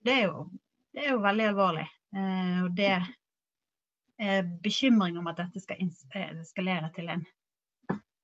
Det 0.03 0.17
er 0.17 0.23
jo, 0.25 0.49
det 0.91 1.05
er 1.05 1.13
jo 1.13 1.23
veldig 1.23 1.47
alvorlig. 1.53 1.87
Eh, 2.11 2.57
og 2.65 2.75
det 2.75 2.95
bekymring 4.61 5.15
om 5.17 5.29
at 5.31 5.39
dette 5.39 5.63
skal 5.63 5.79
eskalere 5.81 6.91
til 6.93 7.09
en 7.09 7.23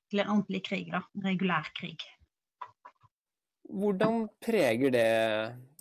til 0.10 0.24
en 0.24 0.32
ordentlig 0.32 0.64
krig, 0.68 0.92
da. 0.94 1.02
En 1.16 1.26
regulær 1.28 1.68
krig. 1.78 2.06
Hvordan 3.68 4.28
preger 4.44 4.94
det 4.96 5.08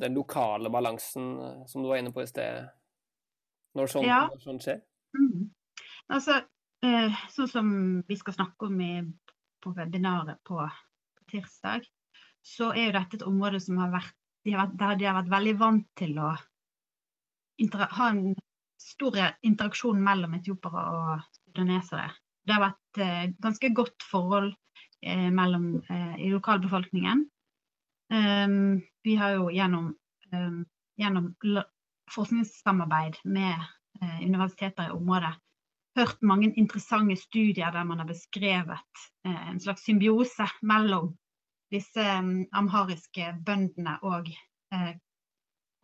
den 0.03 0.17
lokale 0.19 0.71
balansen 0.75 1.37
eh, 1.39 1.61
som 1.71 1.85
du 1.85 1.91
var 1.93 2.01
inne 2.01 2.13
på 2.15 2.25
i 2.25 2.31
sted, 2.31 2.67
når 3.79 3.93
sånt, 3.93 4.09
ja. 4.09 4.25
når 4.33 4.43
sånt 4.43 4.67
skjer? 4.67 4.81
Mm. 5.15 5.47
Altså, 6.11 6.41
eh, 6.87 7.21
sånn 7.35 7.53
som 7.53 7.71
vi 8.09 8.19
skal 8.19 8.35
snakke 8.41 8.67
om 8.67 8.81
i, 8.83 8.93
på 9.63 9.75
webinaret 9.77 10.43
på, 10.47 10.59
på 10.59 11.29
tirsdag, 11.31 11.87
så 12.47 12.73
er 12.75 12.89
jo 12.89 12.97
dette 12.99 13.21
et 13.21 13.27
område 13.27 13.63
som 13.63 13.79
har 13.83 13.95
vært, 13.95 14.19
de 14.47 14.55
har 14.55 14.67
vært, 14.67 14.77
der 14.83 14.99
de 14.99 15.09
har 15.09 15.19
vært 15.21 15.33
veldig 15.37 15.55
vant 15.63 15.89
til 15.99 16.19
å 16.23 16.35
ha 17.63 18.11
en 18.11 18.35
stor 18.81 19.19
interaksjon 19.47 19.99
mellom 20.03 20.35
etiopere 20.39 20.87
og 20.93 21.27
sudanesere 21.47 22.11
det 22.47 22.55
har 22.55 22.63
vært 22.63 23.01
eh, 23.03 23.23
ganske 23.43 23.71
godt 23.75 24.05
forhold 24.07 24.53
eh, 25.03 25.29
mellom, 25.35 25.81
eh, 25.91 26.15
i 26.23 26.31
lokalbefolkningen. 26.31 27.25
Um, 28.07 28.85
vi 29.03 29.17
har 29.19 29.35
jo 29.35 29.49
gjennom, 29.51 29.89
um, 30.31 30.61
gjennom 30.95 31.33
forskningssamarbeid 32.15 33.19
med 33.27 33.57
eh, 33.57 34.21
universiteter 34.23 34.87
i 34.87 34.95
området 34.95 35.35
hørt 35.97 36.21
mange 36.23 36.53
interessante 36.61 37.17
studier 37.19 37.73
der 37.73 37.87
man 37.89 37.99
har 38.03 38.07
beskrevet 38.07 39.03
uh, 39.27 39.49
en 39.51 39.59
slags 39.61 39.83
symbiose 39.89 40.47
mellom 40.63 41.15
disse 41.73 42.05
um, 42.21 42.45
amhariske 42.55 43.33
bøndene 43.47 43.97
og, 44.07 44.29
uh, 44.75 44.93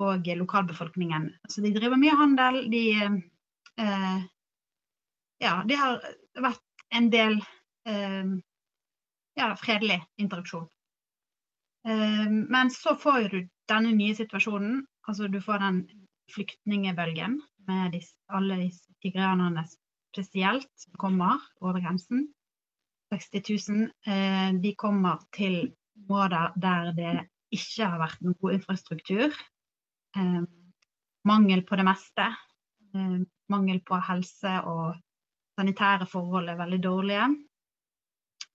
og 0.02 0.28
lokalbefolkningen. 0.38 1.30
Så 1.48 1.64
de 1.64 1.72
driver 1.74 2.00
mye 2.00 2.16
handel. 2.18 2.58
De, 2.72 2.82
ja, 5.42 5.54
de 5.66 5.78
har 5.78 5.98
vært 6.38 6.86
en 6.94 7.08
del 7.12 7.38
eh, 7.88 8.32
ja, 9.38 9.48
fredelig 9.58 9.98
interaksjon. 10.20 10.68
Eh, 11.88 12.28
men 12.30 12.70
så 12.70 12.94
får 13.00 13.28
du 13.32 13.38
denne 13.70 13.94
nye 13.96 14.16
situasjonen. 14.18 14.84
Altså 15.08 15.28
du 15.28 15.40
får 15.42 15.62
den 15.64 15.82
flyktningebølgen 16.32 17.40
med 17.68 17.96
disse, 17.96 18.14
alle 18.30 18.60
disse 18.60 18.92
tigreanerne 19.02 19.64
spesielt 20.12 20.70
som 20.78 20.94
kommer 21.00 21.42
over 21.60 21.80
grensen. 21.82 22.28
60 23.12 23.68
000. 23.68 23.88
Eh, 24.06 24.50
de 24.62 24.74
kommer 24.78 25.24
til 25.36 25.74
områder 25.98 26.54
der 26.56 26.92
det 26.96 27.16
ikke 27.52 27.88
har 27.88 28.00
vært 28.00 28.22
noen 28.24 28.38
god 28.40 28.60
infrastruktur. 28.60 29.34
Eh, 30.16 30.42
mangel 31.28 31.62
på 31.62 31.76
det 31.76 31.86
meste. 31.86 32.28
Eh, 32.94 33.16
mangel 33.48 33.80
på 33.80 33.98
helse 34.08 34.58
og 34.68 34.96
sanitære 35.58 36.08
forhold 36.08 36.50
er 36.52 36.60
veldig 36.60 36.80
dårlige. 36.84 37.28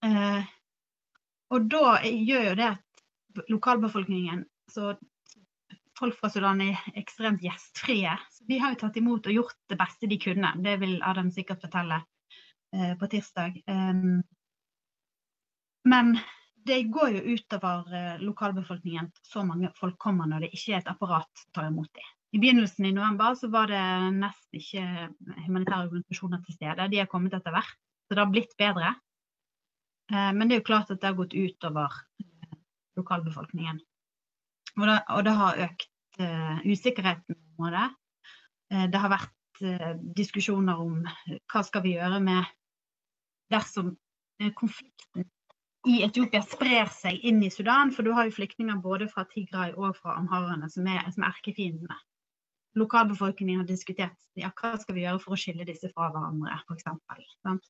Eh, 0.06 0.50
og 1.54 1.70
da 1.72 2.00
gjør 2.04 2.50
jo 2.50 2.56
det 2.60 2.72
at 2.74 3.50
lokalbefolkningen 3.50 4.46
så 4.72 4.98
Folk 5.98 6.14
fra 6.20 6.30
Sudan 6.30 6.60
er 6.62 6.78
ekstremt 7.00 7.42
gjestfrie. 7.42 8.12
Så 8.30 8.44
de 8.46 8.60
har 8.62 8.76
jo 8.76 8.78
tatt 8.84 9.00
imot 9.00 9.26
og 9.26 9.34
gjort 9.34 9.56
det 9.72 9.80
beste 9.80 10.06
de 10.06 10.20
kunne. 10.22 10.52
Det 10.62 10.76
vil 10.78 11.00
Adam 11.02 11.32
sikkert 11.34 11.64
fortelle 11.66 11.98
eh, 12.76 12.92
på 13.00 13.10
tirsdag. 13.10 13.58
Um, 13.66 14.20
men 15.90 16.20
det 16.68 16.84
går 16.92 17.16
jo 17.16 17.36
utover 17.36 17.96
eh, 17.96 18.22
lokalbefolkningen. 18.22 19.10
Så 19.24 19.44
mange 19.46 19.72
folk 19.78 19.98
kommer 20.02 20.28
når 20.30 20.46
det 20.46 20.54
ikke 20.56 20.76
er 20.76 20.82
et 20.82 20.92
apparat 20.92 21.44
tar 21.56 21.70
imot 21.70 21.90
dem. 21.96 22.14
I 22.36 22.42
begynnelsen 22.44 22.86
i 22.86 22.94
november 22.96 23.36
så 23.40 23.48
var 23.52 23.72
det 23.72 23.84
nesten 24.18 24.60
ikke 24.60 24.86
humanitære 25.46 25.86
organisasjoner 25.88 26.42
til 26.44 26.58
stede. 26.58 26.90
De 26.92 27.00
har 27.00 27.12
kommet 27.12 27.36
etter 27.38 27.56
hvert, 27.56 27.78
så 28.08 28.16
det 28.16 28.24
har 28.24 28.34
blitt 28.34 28.58
bedre. 28.60 28.96
Eh, 30.12 30.32
men 30.36 30.48
det 30.48 30.58
er 30.58 30.62
jo 30.62 30.70
klart 30.72 30.92
at 30.92 31.00
det 31.02 31.10
har 31.10 31.20
gått 31.20 31.38
utover 31.38 32.02
eh, 32.24 32.58
lokalbefolkningen. 33.00 33.80
Og 34.78 34.84
det, 34.86 34.98
og 35.16 35.24
det 35.26 35.38
har 35.38 35.64
økt 35.68 35.94
usikkerheten 36.18 37.36
på 37.36 37.62
området. 37.62 37.92
Uh, 38.74 38.86
det 38.90 39.00
har 39.02 39.12
vært 39.12 39.60
diskusjoner 40.18 40.80
om 40.82 41.04
hva 41.52 41.62
skal 41.66 41.84
vi 41.86 41.92
gjøre 41.94 42.18
med 42.26 42.50
dersom 43.54 43.92
konflikten 44.58 45.28
i 45.86 46.02
Etiopia 46.04 46.42
sprer 46.44 46.90
seg 46.92 47.22
inn 47.28 47.44
i 47.46 47.52
Sudan. 47.54 47.94
For 47.94 48.04
du 48.04 48.12
har 48.16 48.28
jo 48.28 48.36
flyktninger 48.36 48.82
både 48.84 49.08
fra 49.12 49.28
Tigray 49.30 49.76
og 49.78 49.96
fra 50.00 50.18
amharene 50.18 50.70
som 50.74 50.88
er, 50.90 51.06
som 51.14 51.24
er 51.24 51.36
erkefiendene 51.36 52.00
lokalbefolkningen 52.78 53.62
har 53.62 53.68
diskutert 53.68 54.18
ja, 54.38 54.52
hva 54.54 54.76
skal 54.80 54.98
vi 54.98 55.06
gjøre 55.06 55.22
for 55.24 55.36
å 55.36 55.40
skille 55.40 55.66
disse 55.68 55.90
fra 55.94 56.12
hverandre, 56.14 56.60
f.eks. 56.68 57.70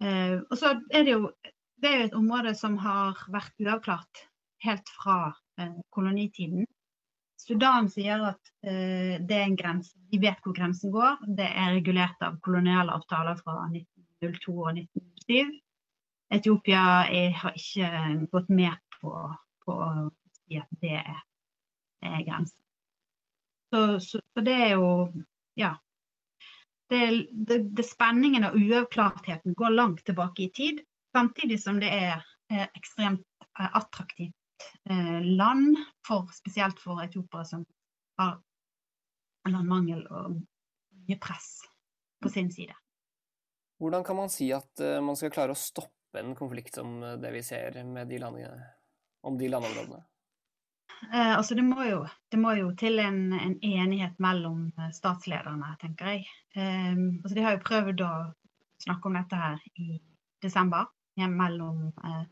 Eh, 0.00 0.36
og 0.40 0.56
så 0.56 0.74
er 0.88 1.06
det 1.06 1.16
jo 1.16 1.32
det 1.80 1.88
er 1.88 1.96
jo 1.96 2.08
et 2.10 2.18
område 2.18 2.52
som 2.56 2.76
har 2.80 3.16
vært 3.32 3.62
uavklart 3.62 4.26
helt 4.64 4.90
fra 4.92 5.32
eh, 5.60 5.78
kolonitiden. 5.96 6.66
Sudan 7.40 7.88
sier 7.88 8.26
at 8.34 8.52
eh, 8.68 9.16
det 9.16 9.36
er 9.38 9.46
en 9.46 9.56
grense, 9.56 9.94
de 10.12 10.20
vet 10.20 10.40
hvor 10.44 10.56
grensen 10.56 10.92
går. 10.92 11.22
Det 11.38 11.48
er 11.48 11.72
regulert 11.78 12.20
av 12.24 12.36
koloniale 12.44 12.92
avtaler 12.92 13.40
fra 13.40 13.64
1902 13.70 14.56
og 14.58 14.74
1907. 14.76 15.56
Etiopia 16.30 16.82
har 17.42 17.56
ikke 17.58 17.90
gått 18.30 18.48
med 18.54 18.76
på, 19.00 19.12
på 19.64 19.74
å 19.74 19.90
si 20.36 20.58
at 20.60 20.82
det 20.82 20.96
er, 21.00 21.22
er 22.06 22.24
grensen. 22.26 22.58
Så, 23.70 24.00
så, 24.00 24.20
så 24.34 24.44
det 24.44 24.56
er 24.66 24.74
jo 24.78 24.90
Ja. 25.54 25.76
Det, 26.90 27.26
det, 27.30 27.58
det, 27.76 27.84
spenningen 27.86 28.44
og 28.48 28.56
uavklartheten 28.58 29.54
går 29.54 29.70
langt 29.70 30.00
tilbake 30.06 30.42
i 30.42 30.50
tid, 30.50 30.80
samtidig 31.14 31.60
som 31.62 31.78
det 31.78 31.90
er 31.94 32.16
eh, 32.50 32.66
ekstremt 32.74 33.22
eh, 33.60 33.68
attraktivt 33.78 34.64
eh, 34.90 35.20
land, 35.22 35.78
for, 36.06 36.26
spesielt 36.34 36.82
for 36.82 36.98
etiopere 37.04 37.46
som 37.46 37.62
har 38.18 38.40
landmangel 39.46 40.02
og 40.10 40.40
mye 41.06 41.18
press 41.22 41.60
på 42.22 42.32
sin 42.34 42.50
side. 42.50 42.74
Hvordan 43.78 44.02
kan 44.04 44.18
man 44.18 44.34
si 44.34 44.50
at 44.52 44.82
man 45.00 45.16
skal 45.16 45.30
klare 45.30 45.54
å 45.54 45.62
stoppe 45.62 45.99
en 46.18 46.34
konflikt 46.34 46.74
som 46.74 46.98
det 47.22 47.30
vi 47.34 47.42
ser 47.46 47.78
de 47.78 48.18
landene, 48.18 48.64
om 49.22 49.38
de 49.38 49.48
landområdene? 49.48 50.02
Eh, 51.12 51.36
altså 51.36 51.54
det, 51.54 51.62
må 51.64 51.84
jo, 51.84 52.00
det, 52.32 52.38
må 52.38 52.52
jo, 52.58 52.72
til 52.76 52.98
en, 53.00 53.32
en 53.32 53.56
enighet 53.64 54.18
mellom 54.20 54.66
eh, 54.78 54.90
statslederne, 54.92 55.72
tenker 55.80 56.14
jeg. 56.14 56.26
Eh, 56.56 56.96
altså 56.96 57.34
de 57.36 57.44
har 57.44 57.56
jo 57.56 57.64
prøvd 57.64 58.02
å 58.04 58.12
snakke 58.84 59.08
om 59.08 59.16
dette 59.16 59.38
her 59.40 59.62
i 59.80 60.00
desember, 60.44 60.90
mellom 61.20 61.88
eh, 62.04 62.24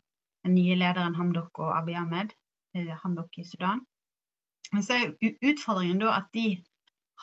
den 0.45 0.55
nye 0.55 0.77
lederen 0.77 1.17
Hamdok 1.17 1.59
og 1.61 1.73
Abiy 1.77 1.97
Ahmed, 1.99 2.33
eh, 2.75 2.93
Hamdok 3.03 3.37
i 3.37 3.45
Sudan. 3.45 3.83
Men 4.71 4.85
så 4.85 4.95
er 4.95 5.05
jo 5.07 5.33
utfordringen 5.51 6.01
da 6.01 6.15
at 6.19 6.29
de 6.33 6.47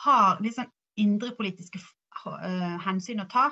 har 0.03 0.41
disse 0.43 0.67
indrepolitiske 0.99 1.79
eh, 1.79 2.77
hensyn 2.83 3.23
å 3.23 3.29
ta. 3.31 3.47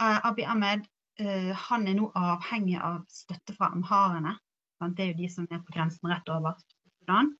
Eh, 0.00 0.18
Abiy 0.30 0.46
Ahmed 0.46 0.86
eh, 1.22 1.52
han 1.68 1.86
er 1.88 1.96
nå 1.98 2.10
avhengig 2.18 2.78
av 2.82 3.04
støtte 3.10 3.54
fra 3.56 3.70
amharene. 3.72 4.34
sant? 4.78 4.96
Det 4.96 5.04
er 5.04 5.12
jo 5.12 5.20
de 5.22 5.30
som 5.30 5.46
er 5.50 5.62
på 5.62 5.74
grensen 5.76 6.10
rett 6.10 6.28
over 6.34 6.58
Sudan. 6.66 7.32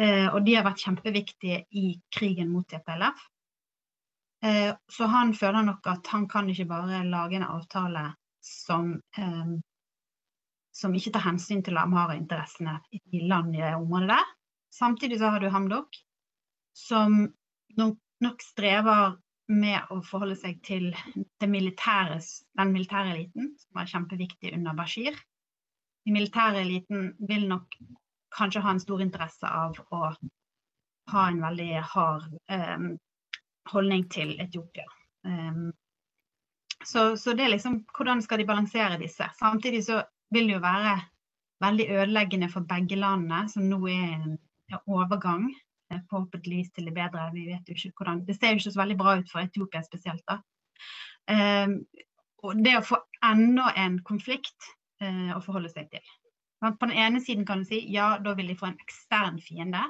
Eh, 0.00 0.28
og 0.30 0.44
de 0.46 0.56
har 0.56 0.64
vært 0.64 0.82
kjempeviktige 0.84 1.64
i 1.76 1.86
krigen 2.14 2.52
mot 2.54 2.68
TPLF. 2.68 3.26
Eh, 4.46 4.70
så 4.88 5.08
han 5.12 5.34
føler 5.36 5.66
nok 5.66 5.86
at 5.92 6.06
han 6.14 6.26
kan 6.30 6.48
ikke 6.48 6.68
bare 6.70 7.02
lage 7.04 7.36
en 7.36 7.44
avtale 7.44 8.06
som, 8.40 8.94
eh, 9.18 9.50
som 10.72 10.94
ikke 10.96 11.12
tar 11.12 11.26
hensyn 11.26 11.62
til 11.62 11.76
amhara-interessene 11.76 12.78
i 13.12 13.26
land 13.28 13.56
i 13.56 13.60
det 13.60 13.74
området 13.76 14.14
der. 14.14 14.30
Samtidig 14.72 15.18
så 15.20 15.34
har 15.34 15.40
du 15.40 15.50
Hamdok, 15.50 15.96
som 16.72 17.34
nok, 17.76 17.98
nok 18.20 18.40
strever 18.40 19.18
med 19.50 19.90
å 19.90 19.98
forholde 20.06 20.36
seg 20.38 20.60
til 20.66 20.90
til 20.94 21.50
militære, 21.50 22.20
den 22.58 22.72
militære 22.74 23.14
eliten, 23.14 23.50
som 23.58 23.80
var 23.80 23.90
kjempeviktig 23.90 24.54
under 24.54 24.76
Bashir. 24.78 25.16
Den 26.06 26.16
militære 26.16 26.62
eliten 26.62 27.10
vil 27.28 27.48
nok 27.50 27.74
kanskje 28.36 28.62
ha 28.62 28.74
en 28.74 28.82
stor 28.82 29.02
interesse 29.02 29.46
av 29.46 29.78
å 29.90 30.02
ha 31.10 31.26
en 31.28 31.40
veldig 31.42 31.70
hard 31.92 32.26
eh, 32.52 32.90
holdning 33.72 34.06
til 34.12 34.36
Etiopia. 34.40 34.86
Um, 35.26 35.72
så, 36.84 37.16
så, 37.16 37.34
det 37.36 37.44
er 37.44 37.54
liksom 37.54 37.82
hvordan 37.96 38.22
skal 38.24 38.40
de 38.40 38.46
balansere 38.48 39.00
disse. 39.00 39.26
Samtidig 39.38 39.82
så 39.84 40.00
vil 40.32 40.46
det 40.48 40.56
jo 40.56 40.62
være 40.62 40.94
veldig 41.60 41.88
ødeleggende 41.98 42.48
for 42.52 42.64
begge 42.68 42.96
landene, 42.96 43.48
som 43.52 43.66
nå 43.68 43.80
er 43.90 44.14
en 44.14 44.38
overgang 44.86 45.50
forhåpentligvis 46.10 46.70
til 46.74 46.88
det 46.88 46.94
bedre. 46.96 47.30
Vi 47.34 47.46
vet 47.48 47.68
jo 47.68 47.76
ikke 47.76 48.02
hvordan, 48.02 48.24
Det 48.26 48.36
ser 48.36 48.54
jo 48.54 48.60
ikke 48.60 48.72
så 48.72 48.82
veldig 48.82 48.98
bra 48.98 49.16
ut 49.18 49.32
for 49.32 49.42
Etiopia 49.42 49.82
spesielt. 49.82 50.24
da. 50.28 50.40
Um, 51.30 51.76
og 52.42 52.62
det 52.64 52.76
å 52.78 52.84
få 52.84 52.98
enda 53.26 53.70
en 53.76 53.98
konflikt 54.06 54.70
uh, 55.04 55.36
å 55.36 55.40
forholde 55.44 55.70
seg 55.72 55.90
til. 55.92 56.04
På 56.60 56.88
den 56.88 56.96
ene 56.96 57.20
siden 57.24 57.46
kan 57.48 57.62
du 57.62 57.68
si 57.68 57.82
ja, 57.92 58.18
da 58.20 58.34
vil 58.36 58.50
de 58.50 58.56
få 58.58 58.70
en 58.70 58.80
ekstern 58.80 59.40
fiende. 59.44 59.82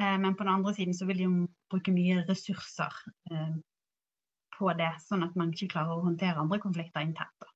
Uh, 0.00 0.18
men 0.18 0.34
på 0.34 0.46
den 0.46 0.54
andre 0.56 0.74
siden 0.74 0.94
så 0.94 1.06
vil 1.06 1.20
de 1.22 1.28
jo 1.28 1.46
bruke 1.70 1.94
mye 1.94 2.24
ressurser 2.28 2.92
uh, 3.30 3.56
på 4.58 4.74
det, 4.78 4.92
sånn 5.06 5.26
at 5.26 5.34
man 5.38 5.54
ikke 5.54 5.72
klarer 5.74 5.96
å 5.96 6.06
håndtere 6.06 6.42
andre 6.42 6.60
konflikter 6.62 7.06
internt. 7.06 7.50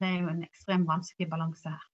Det 0.00 0.10
er 0.10 0.22
jo 0.22 0.30
en 0.32 0.44
ekstremt 0.46 0.90
vanskelig 0.90 1.30
balanse 1.30 1.70
her. 1.70 1.90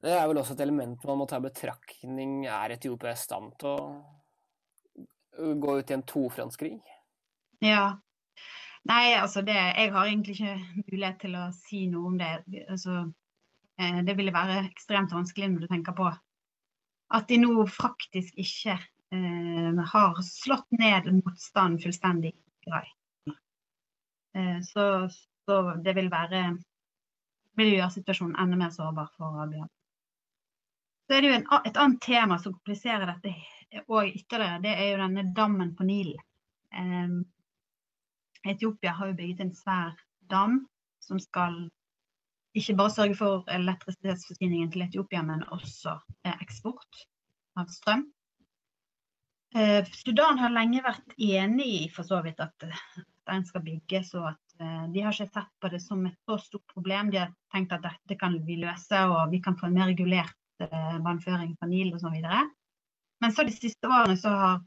Det 0.00 0.12
er 0.16 0.28
vel 0.30 0.40
også 0.40 0.56
et 0.56 0.62
element 0.64 1.02
man 1.04 1.18
må 1.20 1.26
ta 1.28 1.40
i 1.40 1.44
betraktning. 1.44 2.46
Er 2.48 2.72
Etiopia 2.76 3.12
i 3.12 3.20
stand 3.20 3.52
til 3.60 3.74
å 3.76 5.54
gå 5.60 5.76
ut 5.78 5.90
i 5.90 5.96
en 5.96 6.06
tofrontskrig? 6.08 6.78
Ja. 7.64 7.98
Nei, 8.88 9.12
altså 9.20 9.42
det 9.44 9.56
Jeg 9.56 9.90
har 9.92 10.06
egentlig 10.06 10.38
ikke 10.38 10.84
mulighet 10.86 11.18
til 11.20 11.36
å 11.36 11.50
si 11.52 11.84
noe 11.92 12.12
om 12.12 12.16
det. 12.20 12.30
Altså, 12.72 13.02
eh, 13.80 14.00
det 14.06 14.16
ville 14.16 14.32
være 14.32 14.62
ekstremt 14.70 15.12
vanskelig 15.12 15.50
når 15.52 15.66
du 15.66 15.72
tenker 15.74 15.96
på 15.96 16.08
at 17.10 17.26
de 17.28 17.40
nå 17.42 17.66
faktisk 17.66 18.38
ikke 18.38 18.76
eh, 18.78 19.80
har 19.92 20.22
slått 20.24 20.68
ned 20.78 21.10
motstand 21.18 21.82
fullstendig. 21.82 22.32
Eh, 22.70 24.60
så, 24.62 24.84
så, 25.10 25.60
det 25.84 25.96
vil 25.98 26.10
være 26.12 26.44
vil 27.58 27.74
gjøre 27.74 27.92
situasjonen 27.98 28.38
enda 28.38 28.56
mer 28.56 28.72
sårbar 28.72 29.10
for 29.18 29.42
Abiyan. 29.42 29.68
Så 31.10 31.16
er 31.16 31.24
det 31.24 31.30
jo 31.32 31.36
en, 31.40 31.46
et 31.66 31.78
annet 31.82 32.02
tema 32.06 32.36
som 32.38 32.52
kompliserer 32.54 33.08
dette 33.08 33.32
òg 33.90 34.12
ytterligere. 34.14 34.60
Det 34.62 34.74
er 34.78 34.92
jo 34.92 35.00
denne 35.00 35.24
dammen 35.34 35.72
på 35.74 35.82
Nilen. 35.88 36.20
Um, 36.70 37.16
Etiopia 38.46 38.92
har 38.94 39.10
jo 39.10 39.16
bygget 39.18 39.42
en 39.42 39.50
svær 39.58 39.98
dam 40.30 40.60
som 41.02 41.18
skal 41.18 41.58
ikke 42.54 42.78
bare 42.78 42.94
sørge 42.94 43.18
for 43.18 43.50
elektrisitetsforsyningen 43.50 44.70
til 44.70 44.86
Etiopia, 44.86 45.24
men 45.26 45.42
også 45.50 45.96
eh, 45.98 46.38
eksport 46.46 47.02
av 47.58 47.66
strøm. 47.74 48.06
Eh, 49.58 49.82
Sudan 49.90 50.38
har 50.38 50.54
lenge 50.54 50.86
vært 50.86 51.18
enig 51.18 51.70
i 51.74 51.84
for 51.90 52.06
så 52.06 52.22
vidt 52.22 52.38
at 52.38 52.70
den 52.70 53.50
skal 53.50 53.66
bygges, 53.66 54.14
og 54.14 54.30
at 54.30 54.62
eh, 54.62 54.82
de 54.94 55.02
har 55.02 55.10
ikke 55.10 55.34
sett 55.34 55.54
på 55.58 55.74
det 55.74 55.82
som 55.82 56.06
et 56.06 56.22
så 56.22 56.38
stort 56.38 56.70
problem. 56.70 57.10
De 57.10 57.24
har 57.24 57.34
tenkt 57.50 57.74
at 57.74 57.82
dette 57.90 58.22
kan 58.22 58.38
vi 58.46 58.62
løse, 58.62 59.08
og 59.10 59.34
vi 59.34 59.42
kan 59.42 59.58
få 59.58 59.66
en 59.66 59.82
mer 59.82 59.90
regulert 59.90 60.36
Eh, 60.39 60.39
vannføring 60.68 61.54
fra 61.58 61.68
Nil 61.70 61.94
osv. 61.94 62.16
Men 63.20 63.32
så 63.32 63.44
de 63.44 63.54
siste 63.54 63.88
årene 63.88 64.16
så 64.16 64.32
har, 64.32 64.60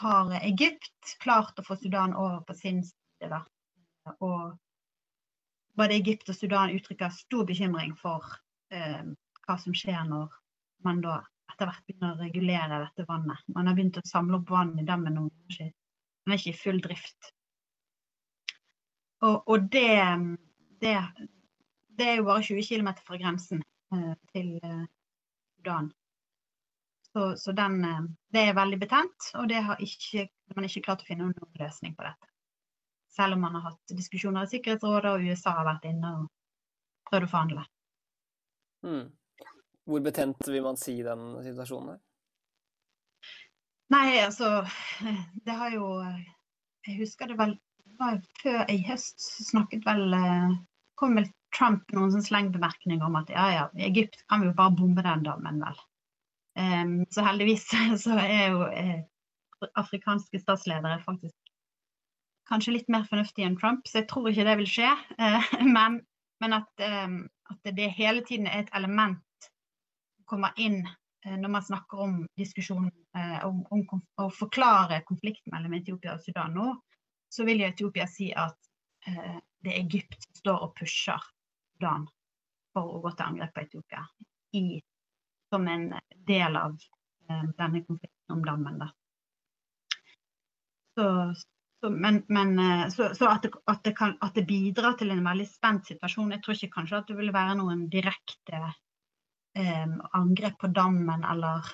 har, 0.00 0.32
Egypt 0.40 1.16
klart 1.22 1.58
å 1.58 1.64
få 1.66 1.76
Sudan 1.76 2.16
over 2.16 2.40
på 2.48 2.56
sin 2.56 2.82
side. 2.84 3.40
Og 4.24 4.56
både 5.78 5.98
Egypt 5.98 6.28
og 6.32 6.36
Sudan 6.38 6.74
uttrykker 6.74 7.12
stor 7.14 7.46
bekymring 7.48 7.94
for 7.96 8.24
eh, 8.72 9.04
hva 9.46 9.58
som 9.60 9.76
skjer 9.76 10.04
når 10.08 10.32
man 10.84 11.02
da 11.04 11.20
etter 11.52 11.68
hvert 11.68 11.84
begynner 11.88 12.14
å 12.14 12.22
regulere 12.22 12.84
dette 12.84 13.06
vannet. 13.08 13.40
Man 13.54 13.66
har 13.68 13.76
begynt 13.76 13.98
å 13.98 14.06
samle 14.06 14.38
opp 14.38 14.50
vann 14.52 14.76
i 14.78 14.86
dammen 14.86 15.16
nå, 15.18 15.26
man 15.28 16.34
er 16.34 16.38
ikke 16.38 16.52
i 16.54 16.60
full 16.60 16.80
drift. 16.84 17.32
Og, 19.26 19.42
og 19.50 19.66
det, 19.72 19.98
det, 20.82 20.94
det, 21.98 22.06
er 22.06 22.20
jo 22.20 22.28
bare 22.28 22.44
20 22.46 22.62
km 22.68 22.92
fra 23.02 23.18
grensen 23.18 23.64
eh, 23.94 24.12
til, 24.30 24.52
eh, 25.58 25.62
Sudan. 25.62 25.92
Så, 27.12 27.36
så 27.36 27.52
den, 27.52 27.84
eh, 27.84 28.00
det 28.32 28.40
er 28.48 28.54
veldig 28.54 28.78
betent, 28.78 29.30
og 29.34 29.48
det 29.48 29.62
har 29.64 29.80
ikke, 29.80 30.28
man 30.54 30.64
har 30.64 30.70
ikke 30.70 30.86
klart 30.86 31.04
å 31.04 31.08
finne 31.08 31.28
noen 31.28 31.60
løsning 31.60 31.96
på 31.96 32.06
dette. 32.06 32.32
Selv 33.08 33.34
om 33.34 33.40
man 33.42 33.56
har 33.56 33.70
hatt 33.70 33.96
diskusjoner 33.96 34.46
i 34.46 34.52
Sikkerhetsrådet 34.52 35.14
og 35.14 35.24
USA 35.26 35.56
har 35.58 35.66
vært 35.66 35.88
inne 35.88 36.10
og 36.20 36.26
prøvd 37.08 37.26
å 37.26 37.30
forhandle. 37.32 37.64
Mm. 38.86 39.06
Hvor 39.88 40.04
betent 40.04 40.44
vil 40.46 40.62
man 40.62 40.76
si 40.78 41.00
den 41.02 41.32
situasjonen 41.42 41.96
er? 41.96 42.02
Nei, 43.88 44.18
altså 44.20 44.66
Det 45.46 45.54
har 45.56 45.72
jo 45.72 45.86
Jeg 46.04 46.98
husker 47.00 47.30
det 47.30 47.38
vel 47.40 47.56
var 47.98 48.20
før 48.42 48.68
i 48.70 48.78
høst 48.86 49.24
snakket 49.48 49.86
vel 49.86 50.12
eh, 50.14 50.52
kom 50.98 51.14
vel 51.18 51.28
Trump 51.56 51.88
noen 51.94 52.12
sånn 52.12 52.26
slengbemerkninger 52.26 53.04
om 53.06 53.16
at 53.20 53.30
ja, 53.32 53.46
ja, 53.54 53.66
Egypt 53.86 54.20
kan 54.28 54.42
vi 54.42 54.50
jo 54.50 54.56
bare 54.58 54.74
bombe 54.76 55.04
den 55.04 55.24
dammen, 55.26 55.62
vel. 55.62 55.78
Um, 56.58 56.94
så 57.14 57.24
heldigvis 57.24 57.68
så 58.04 58.18
er 58.18 58.50
jo 58.50 58.66
eh, 58.74 58.98
afrikanske 59.78 60.40
statsledere 60.42 60.98
faktisk 61.04 61.36
kanskje 62.48 62.78
litt 62.78 62.88
mer 62.92 63.04
fornuftige 63.08 63.46
enn 63.46 63.58
Trump, 63.60 63.86
så 63.86 64.00
jeg 64.00 64.08
tror 64.10 64.30
ikke 64.30 64.46
det 64.48 64.56
vil 64.62 64.70
skje. 64.70 64.92
Uh, 65.20 65.50
men, 65.76 66.00
men 66.42 66.56
at, 66.60 66.70
um, 67.04 67.20
at, 67.52 67.74
det 67.76 67.90
hele 67.96 68.24
tiden 68.26 68.48
er 68.48 68.64
et 68.64 68.72
element 68.76 69.20
som 69.44 70.28
kommer 70.34 70.56
inn 70.60 70.80
uh, 70.82 71.36
når 71.36 71.52
man 71.52 71.66
snakker 71.66 72.04
om 72.08 72.22
diskusjonen 72.40 72.90
uh, 73.16 73.44
om, 73.48 73.62
om, 73.74 74.02
å 74.20 74.30
forklare 74.34 75.04
konflikten 75.08 75.54
mellom 75.54 75.76
Etiopia 75.78 76.16
og 76.16 76.24
Sudan 76.24 76.56
nå, 76.56 76.72
så 77.32 77.44
vil 77.44 77.62
jo 77.62 77.68
Etiopia 77.70 78.08
si 78.08 78.32
at 78.32 78.56
det 79.64 79.72
er 79.72 79.82
Egypt 79.82 80.22
som 80.22 80.38
står 80.42 80.64
og 80.66 80.74
pusher 80.78 81.26
Sudan 81.78 82.06
for 82.74 82.96
å 82.96 83.02
gå 83.02 83.12
til 83.16 83.26
angrep 83.26 83.54
på 83.54 83.64
Etiopia 83.64 84.04
i, 84.58 84.80
som 85.52 85.66
en 85.68 85.90
del 86.28 86.56
av 86.58 86.74
eh, 87.28 87.46
denne 87.58 87.84
konflikten 87.86 88.34
om 88.34 88.44
dammen. 88.44 88.82
Så, 90.98 91.06
så, 91.80 91.90
men, 91.90 92.22
men, 92.28 92.58
eh, 92.58 92.84
så, 92.94 93.10
så 93.14 93.30
at, 93.30 93.46
det, 93.46 93.52
at, 93.70 93.82
det 93.86 93.94
kan, 93.98 94.16
at, 94.24 94.34
det, 94.34 94.46
bidrar 94.48 94.98
til 94.98 95.12
en 95.14 95.24
veldig 95.24 95.46
spent 95.48 95.86
situasjon 95.90 96.34
Jeg 96.34 96.42
tror 96.44 96.58
ikke 96.58 96.74
kanskje 96.74 97.00
at 97.02 97.10
det 97.10 97.18
vil 97.18 97.34
være 97.34 97.56
noen 97.60 97.86
direkte 97.92 98.62
eh, 99.58 99.98
angrep 100.18 100.58
på 100.62 100.72
dammen 100.74 101.26
eller 101.26 101.66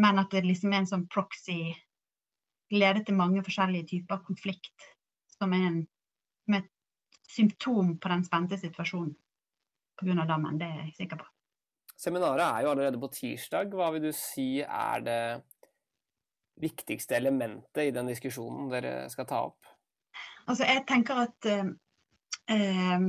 Men 0.00 0.22
at 0.22 0.32
det 0.32 0.46
liksom 0.46 0.72
er 0.72 0.82
en 0.82 0.92
sånn 0.94 1.08
proxy 1.12 1.74
leder 2.72 3.04
til 3.04 3.18
mange 3.18 3.42
forskjellige 3.44 3.90
typer 3.90 4.22
konflikt 4.24 4.86
som 5.34 5.52
er 5.52 5.66
en 5.68 5.82
symptom 7.32 7.96
på 7.98 8.10
den 8.12 8.24
spente 8.26 8.58
situasjonen 8.60 9.14
pga. 9.98 10.26
dammen. 10.26 10.58
Det 10.58 10.68
er 10.68 10.84
jeg 10.84 10.94
sikker 11.02 11.22
på. 11.22 11.28
Seminaret 11.96 12.42
er 12.44 12.64
jo 12.64 12.72
allerede 12.72 13.00
på 13.00 13.10
tirsdag. 13.12 13.74
Hva 13.76 13.90
vil 13.94 14.08
du 14.08 14.12
si 14.16 14.60
er 14.62 15.04
det 15.06 15.22
viktigste 16.62 17.16
elementet 17.16 17.88
i 17.88 17.94
den 17.94 18.10
diskusjonen 18.10 18.70
dere 18.72 19.08
skal 19.12 19.28
ta 19.28 19.44
opp? 19.48 19.70
Altså, 20.46 20.66
jeg 20.66 20.84
tenker 20.88 21.22
at 21.22 21.48
uh, 21.48 21.70
uh, 22.50 23.06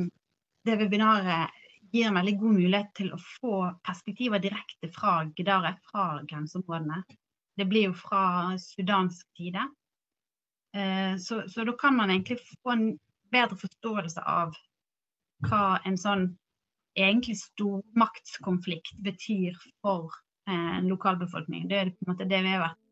det 0.64 0.78
webinaret 0.80 1.60
gir 1.94 2.08
en 2.10 2.18
veldig 2.18 2.36
god 2.42 2.58
mulighet 2.58 2.94
til 2.98 3.12
å 3.14 3.20
få 3.22 3.58
perspektiver 3.86 4.42
direkte 4.42 4.90
fra 4.94 5.24
Gdare, 5.38 5.76
fra 5.90 6.06
grenseområdene. 6.30 7.04
Det 7.58 7.68
blir 7.70 7.92
jo 7.92 7.96
fra 7.98 8.54
sudansk 8.58 9.28
side. 9.38 9.66
Eh, 10.74 11.18
så, 11.22 11.44
så, 11.50 11.66
da 11.68 11.76
kan 11.78 11.94
man 11.96 12.10
egentlig 12.10 12.40
få 12.64 12.74
en 12.74 12.88
bedre 13.34 13.58
forståelse 13.60 14.24
av 14.30 14.56
hva 15.48 15.66
en 15.88 15.98
sånn 16.00 16.30
egentlig 16.98 17.40
stormaktskonflikt 17.42 18.96
betyr 19.04 19.58
for 19.82 20.14
eh, 20.48 20.72
en 20.78 20.88
lokalbefolkning. 20.92 21.68
Det 21.68 21.80
er 21.80 21.92
på 21.92 22.06
en 22.06 22.14
måte 22.14 22.30
det 22.30 22.44
vi 22.46 22.54
har 22.54 22.68
vært 22.68 22.84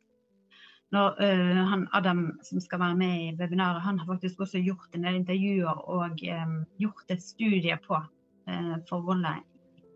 når 0.92 1.22
uh, 1.24 1.62
han 1.72 1.88
Adam 1.96 2.24
som 2.44 2.60
skal 2.60 2.82
være 2.82 2.98
med 3.00 3.20
i 3.20 3.36
webinaret, 3.40 3.82
han 3.82 4.00
har 4.00 4.08
faktisk 4.08 4.42
også 4.44 4.60
gjort 4.60 4.96
en 4.96 5.06
del 5.08 5.22
intervjuer 5.22 5.86
og 5.88 6.20
um, 6.20 6.58
gjort 6.84 7.14
et 7.14 7.24
studie 7.24 7.78
på 7.86 7.96
uh, 7.96 8.76
forholdet 8.90 9.46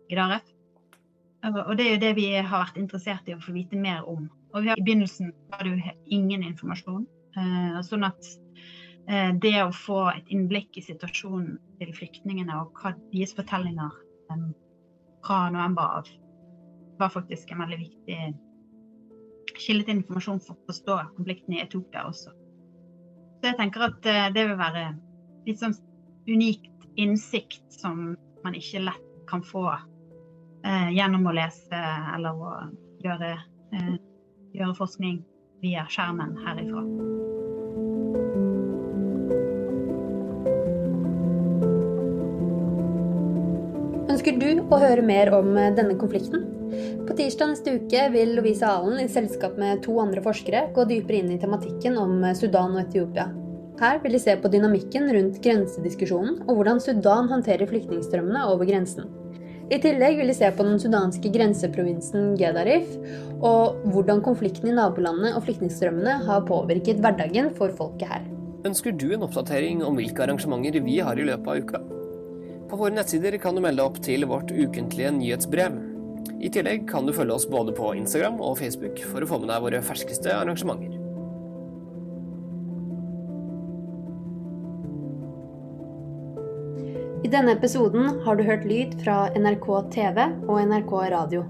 i 0.08 0.16
Daref. 0.16 0.46
Og 1.46 1.76
det 1.78 1.84
er 1.84 1.92
jo 1.92 2.00
det 2.00 2.14
vi 2.16 2.30
har 2.34 2.62
vært 2.64 2.78
interessert 2.80 3.28
i 3.28 3.34
å 3.36 3.42
få 3.42 3.52
vite 3.54 3.76
mer 3.78 4.08
om. 4.08 4.24
Og 4.54 4.64
har, 4.64 4.80
I 4.80 4.82
begynnelsen 4.82 5.28
var 5.52 5.62
det 5.62 5.74
jo 5.76 5.92
ingen 6.16 6.42
informasjon. 6.42 7.04
Sånn 7.86 8.06
at 8.08 8.30
det 9.06 9.54
å 9.62 9.70
få 9.70 10.00
et 10.10 10.30
innblikk 10.34 10.80
i 10.80 10.82
situasjonen 10.82 11.60
til 11.78 11.92
flyktningene 11.94 12.56
og 12.58 12.80
hva 12.80 12.90
deres 13.12 13.36
fortellinger 13.36 13.92
um, 14.32 14.48
fra 15.22 15.44
november 15.54 16.00
av, 16.00 16.08
var 16.98 17.12
faktisk 17.14 17.52
en 17.52 17.62
veldig 17.62 17.78
viktig 17.84 18.18
kilde 19.56 19.86
til 19.86 19.98
informasjon 19.98 20.42
for 20.44 20.56
å 20.56 20.68
forstå 20.70 20.96
konflikten 21.16 21.56
i 21.56 21.62
Etiopia 21.62 22.06
også. 22.08 22.32
Så 23.40 23.50
jeg 23.50 23.58
tenker 23.60 23.86
at 23.88 24.08
eh, 24.10 24.28
det 24.34 24.46
vil 24.48 24.58
være 24.60 24.86
litt 25.46 25.60
sånn 25.60 25.76
unikt 26.28 26.88
innsikt 27.00 27.62
som 27.72 28.16
man 28.44 28.56
ikke 28.56 28.84
lett 28.86 29.04
kan 29.30 29.44
få 29.44 29.66
eh, 29.72 30.90
gjennom 30.96 31.28
å 31.28 31.36
lese 31.36 31.84
eller 32.14 32.42
å 32.42 32.56
gjøre, 33.04 33.36
eh, 33.76 33.94
gjøre 34.56 34.78
forskning 34.80 35.22
via 35.62 35.86
skjermen 35.90 36.36
herifra. 36.46 37.25
Ønsker 44.26 44.40
du 44.42 44.72
å 44.74 44.78
høre 44.82 45.02
mer 45.06 45.28
om 45.36 45.52
eh, 45.54 45.68
denne 45.70 45.94
konflikten? 45.94 46.40
På 47.06 47.14
tirsdag 47.14 47.52
neste 47.52 47.76
uke 47.78 48.08
vil 48.10 48.32
Lovise 48.34 48.66
Alen 48.66 48.98
i 48.98 49.06
selskap 49.06 49.54
med 49.54 49.84
to 49.84 49.94
andre 50.02 50.18
forskere 50.24 50.64
gå 50.74 50.82
dypere 50.90 51.20
inn 51.20 51.30
i 51.30 51.36
tematikken 51.38 51.94
om 52.02 52.24
Sudan 52.34 52.74
og 52.74 52.80
Etiopia. 52.80 53.28
Her 53.78 54.02
vil 54.02 54.16
de 54.16 54.22
se 54.24 54.34
på 54.34 54.50
dynamikken 54.50 55.06
rundt 55.14 55.38
grensediskusjonen 55.46 56.40
og 56.42 56.58
hvordan 56.58 56.82
Sudan 56.82 57.30
håndterer 57.30 57.70
flyktningstrømmene 57.70 58.42
over 58.50 58.66
grensen. 58.66 59.06
I 59.70 59.78
tillegg 59.84 60.18
vil 60.18 60.34
de 60.34 60.38
se 60.42 60.50
på 60.58 60.66
den 60.66 60.82
sudanske 60.82 61.30
grenseprovinsen 61.30 62.32
Gedarif, 62.40 62.96
og 63.38 63.78
hvordan 63.94 64.26
konflikten 64.26 64.72
i 64.72 64.74
nabolandene 64.74 65.36
og 65.38 65.46
flyktningstrømmene 65.46 66.24
har 66.26 66.48
påvirket 66.50 66.98
hverdagen 66.98 67.54
for 67.54 67.78
folket 67.78 68.10
her. 68.10 68.26
Ønsker 68.66 68.90
du 68.90 69.12
en 69.12 69.28
oppdatering 69.28 69.86
om 69.86 69.94
hvilke 69.94 70.26
arrangementer 70.26 70.82
vi 70.82 70.98
har 70.98 71.14
i 71.14 71.30
løpet 71.30 71.52
av 71.52 71.62
uka? 71.62 71.86
På 72.70 72.76
våre 72.76 72.94
nettsider 72.94 73.36
kan 73.38 73.54
du 73.54 73.62
melde 73.62 73.84
opp 73.86 74.00
til 74.02 74.26
vårt 74.26 74.50
ukentlige 74.50 75.12
nyhetsbrev. 75.14 75.76
I 76.42 76.50
tillegg 76.50 76.88
kan 76.90 77.06
du 77.06 77.14
følge 77.14 77.36
oss 77.38 77.46
både 77.48 77.74
på 77.76 77.92
Instagram 77.94 78.40
og 78.42 78.58
Facebook 78.58 78.98
for 79.06 79.22
å 79.22 79.28
få 79.30 79.38
med 79.42 79.52
deg 79.52 79.62
våre 79.62 79.82
ferskeste 79.86 80.34
arrangementer. 80.34 80.96
I 87.26 87.30
denne 87.30 87.56
episoden 87.56 88.20
har 88.26 88.36
du 88.38 88.46
hørt 88.46 88.66
lyd 88.66 88.98
fra 89.02 89.26
NRK 89.34 89.68
TV 89.94 90.26
og 90.46 90.58
NRK 90.62 90.92
Radio. 91.14 91.46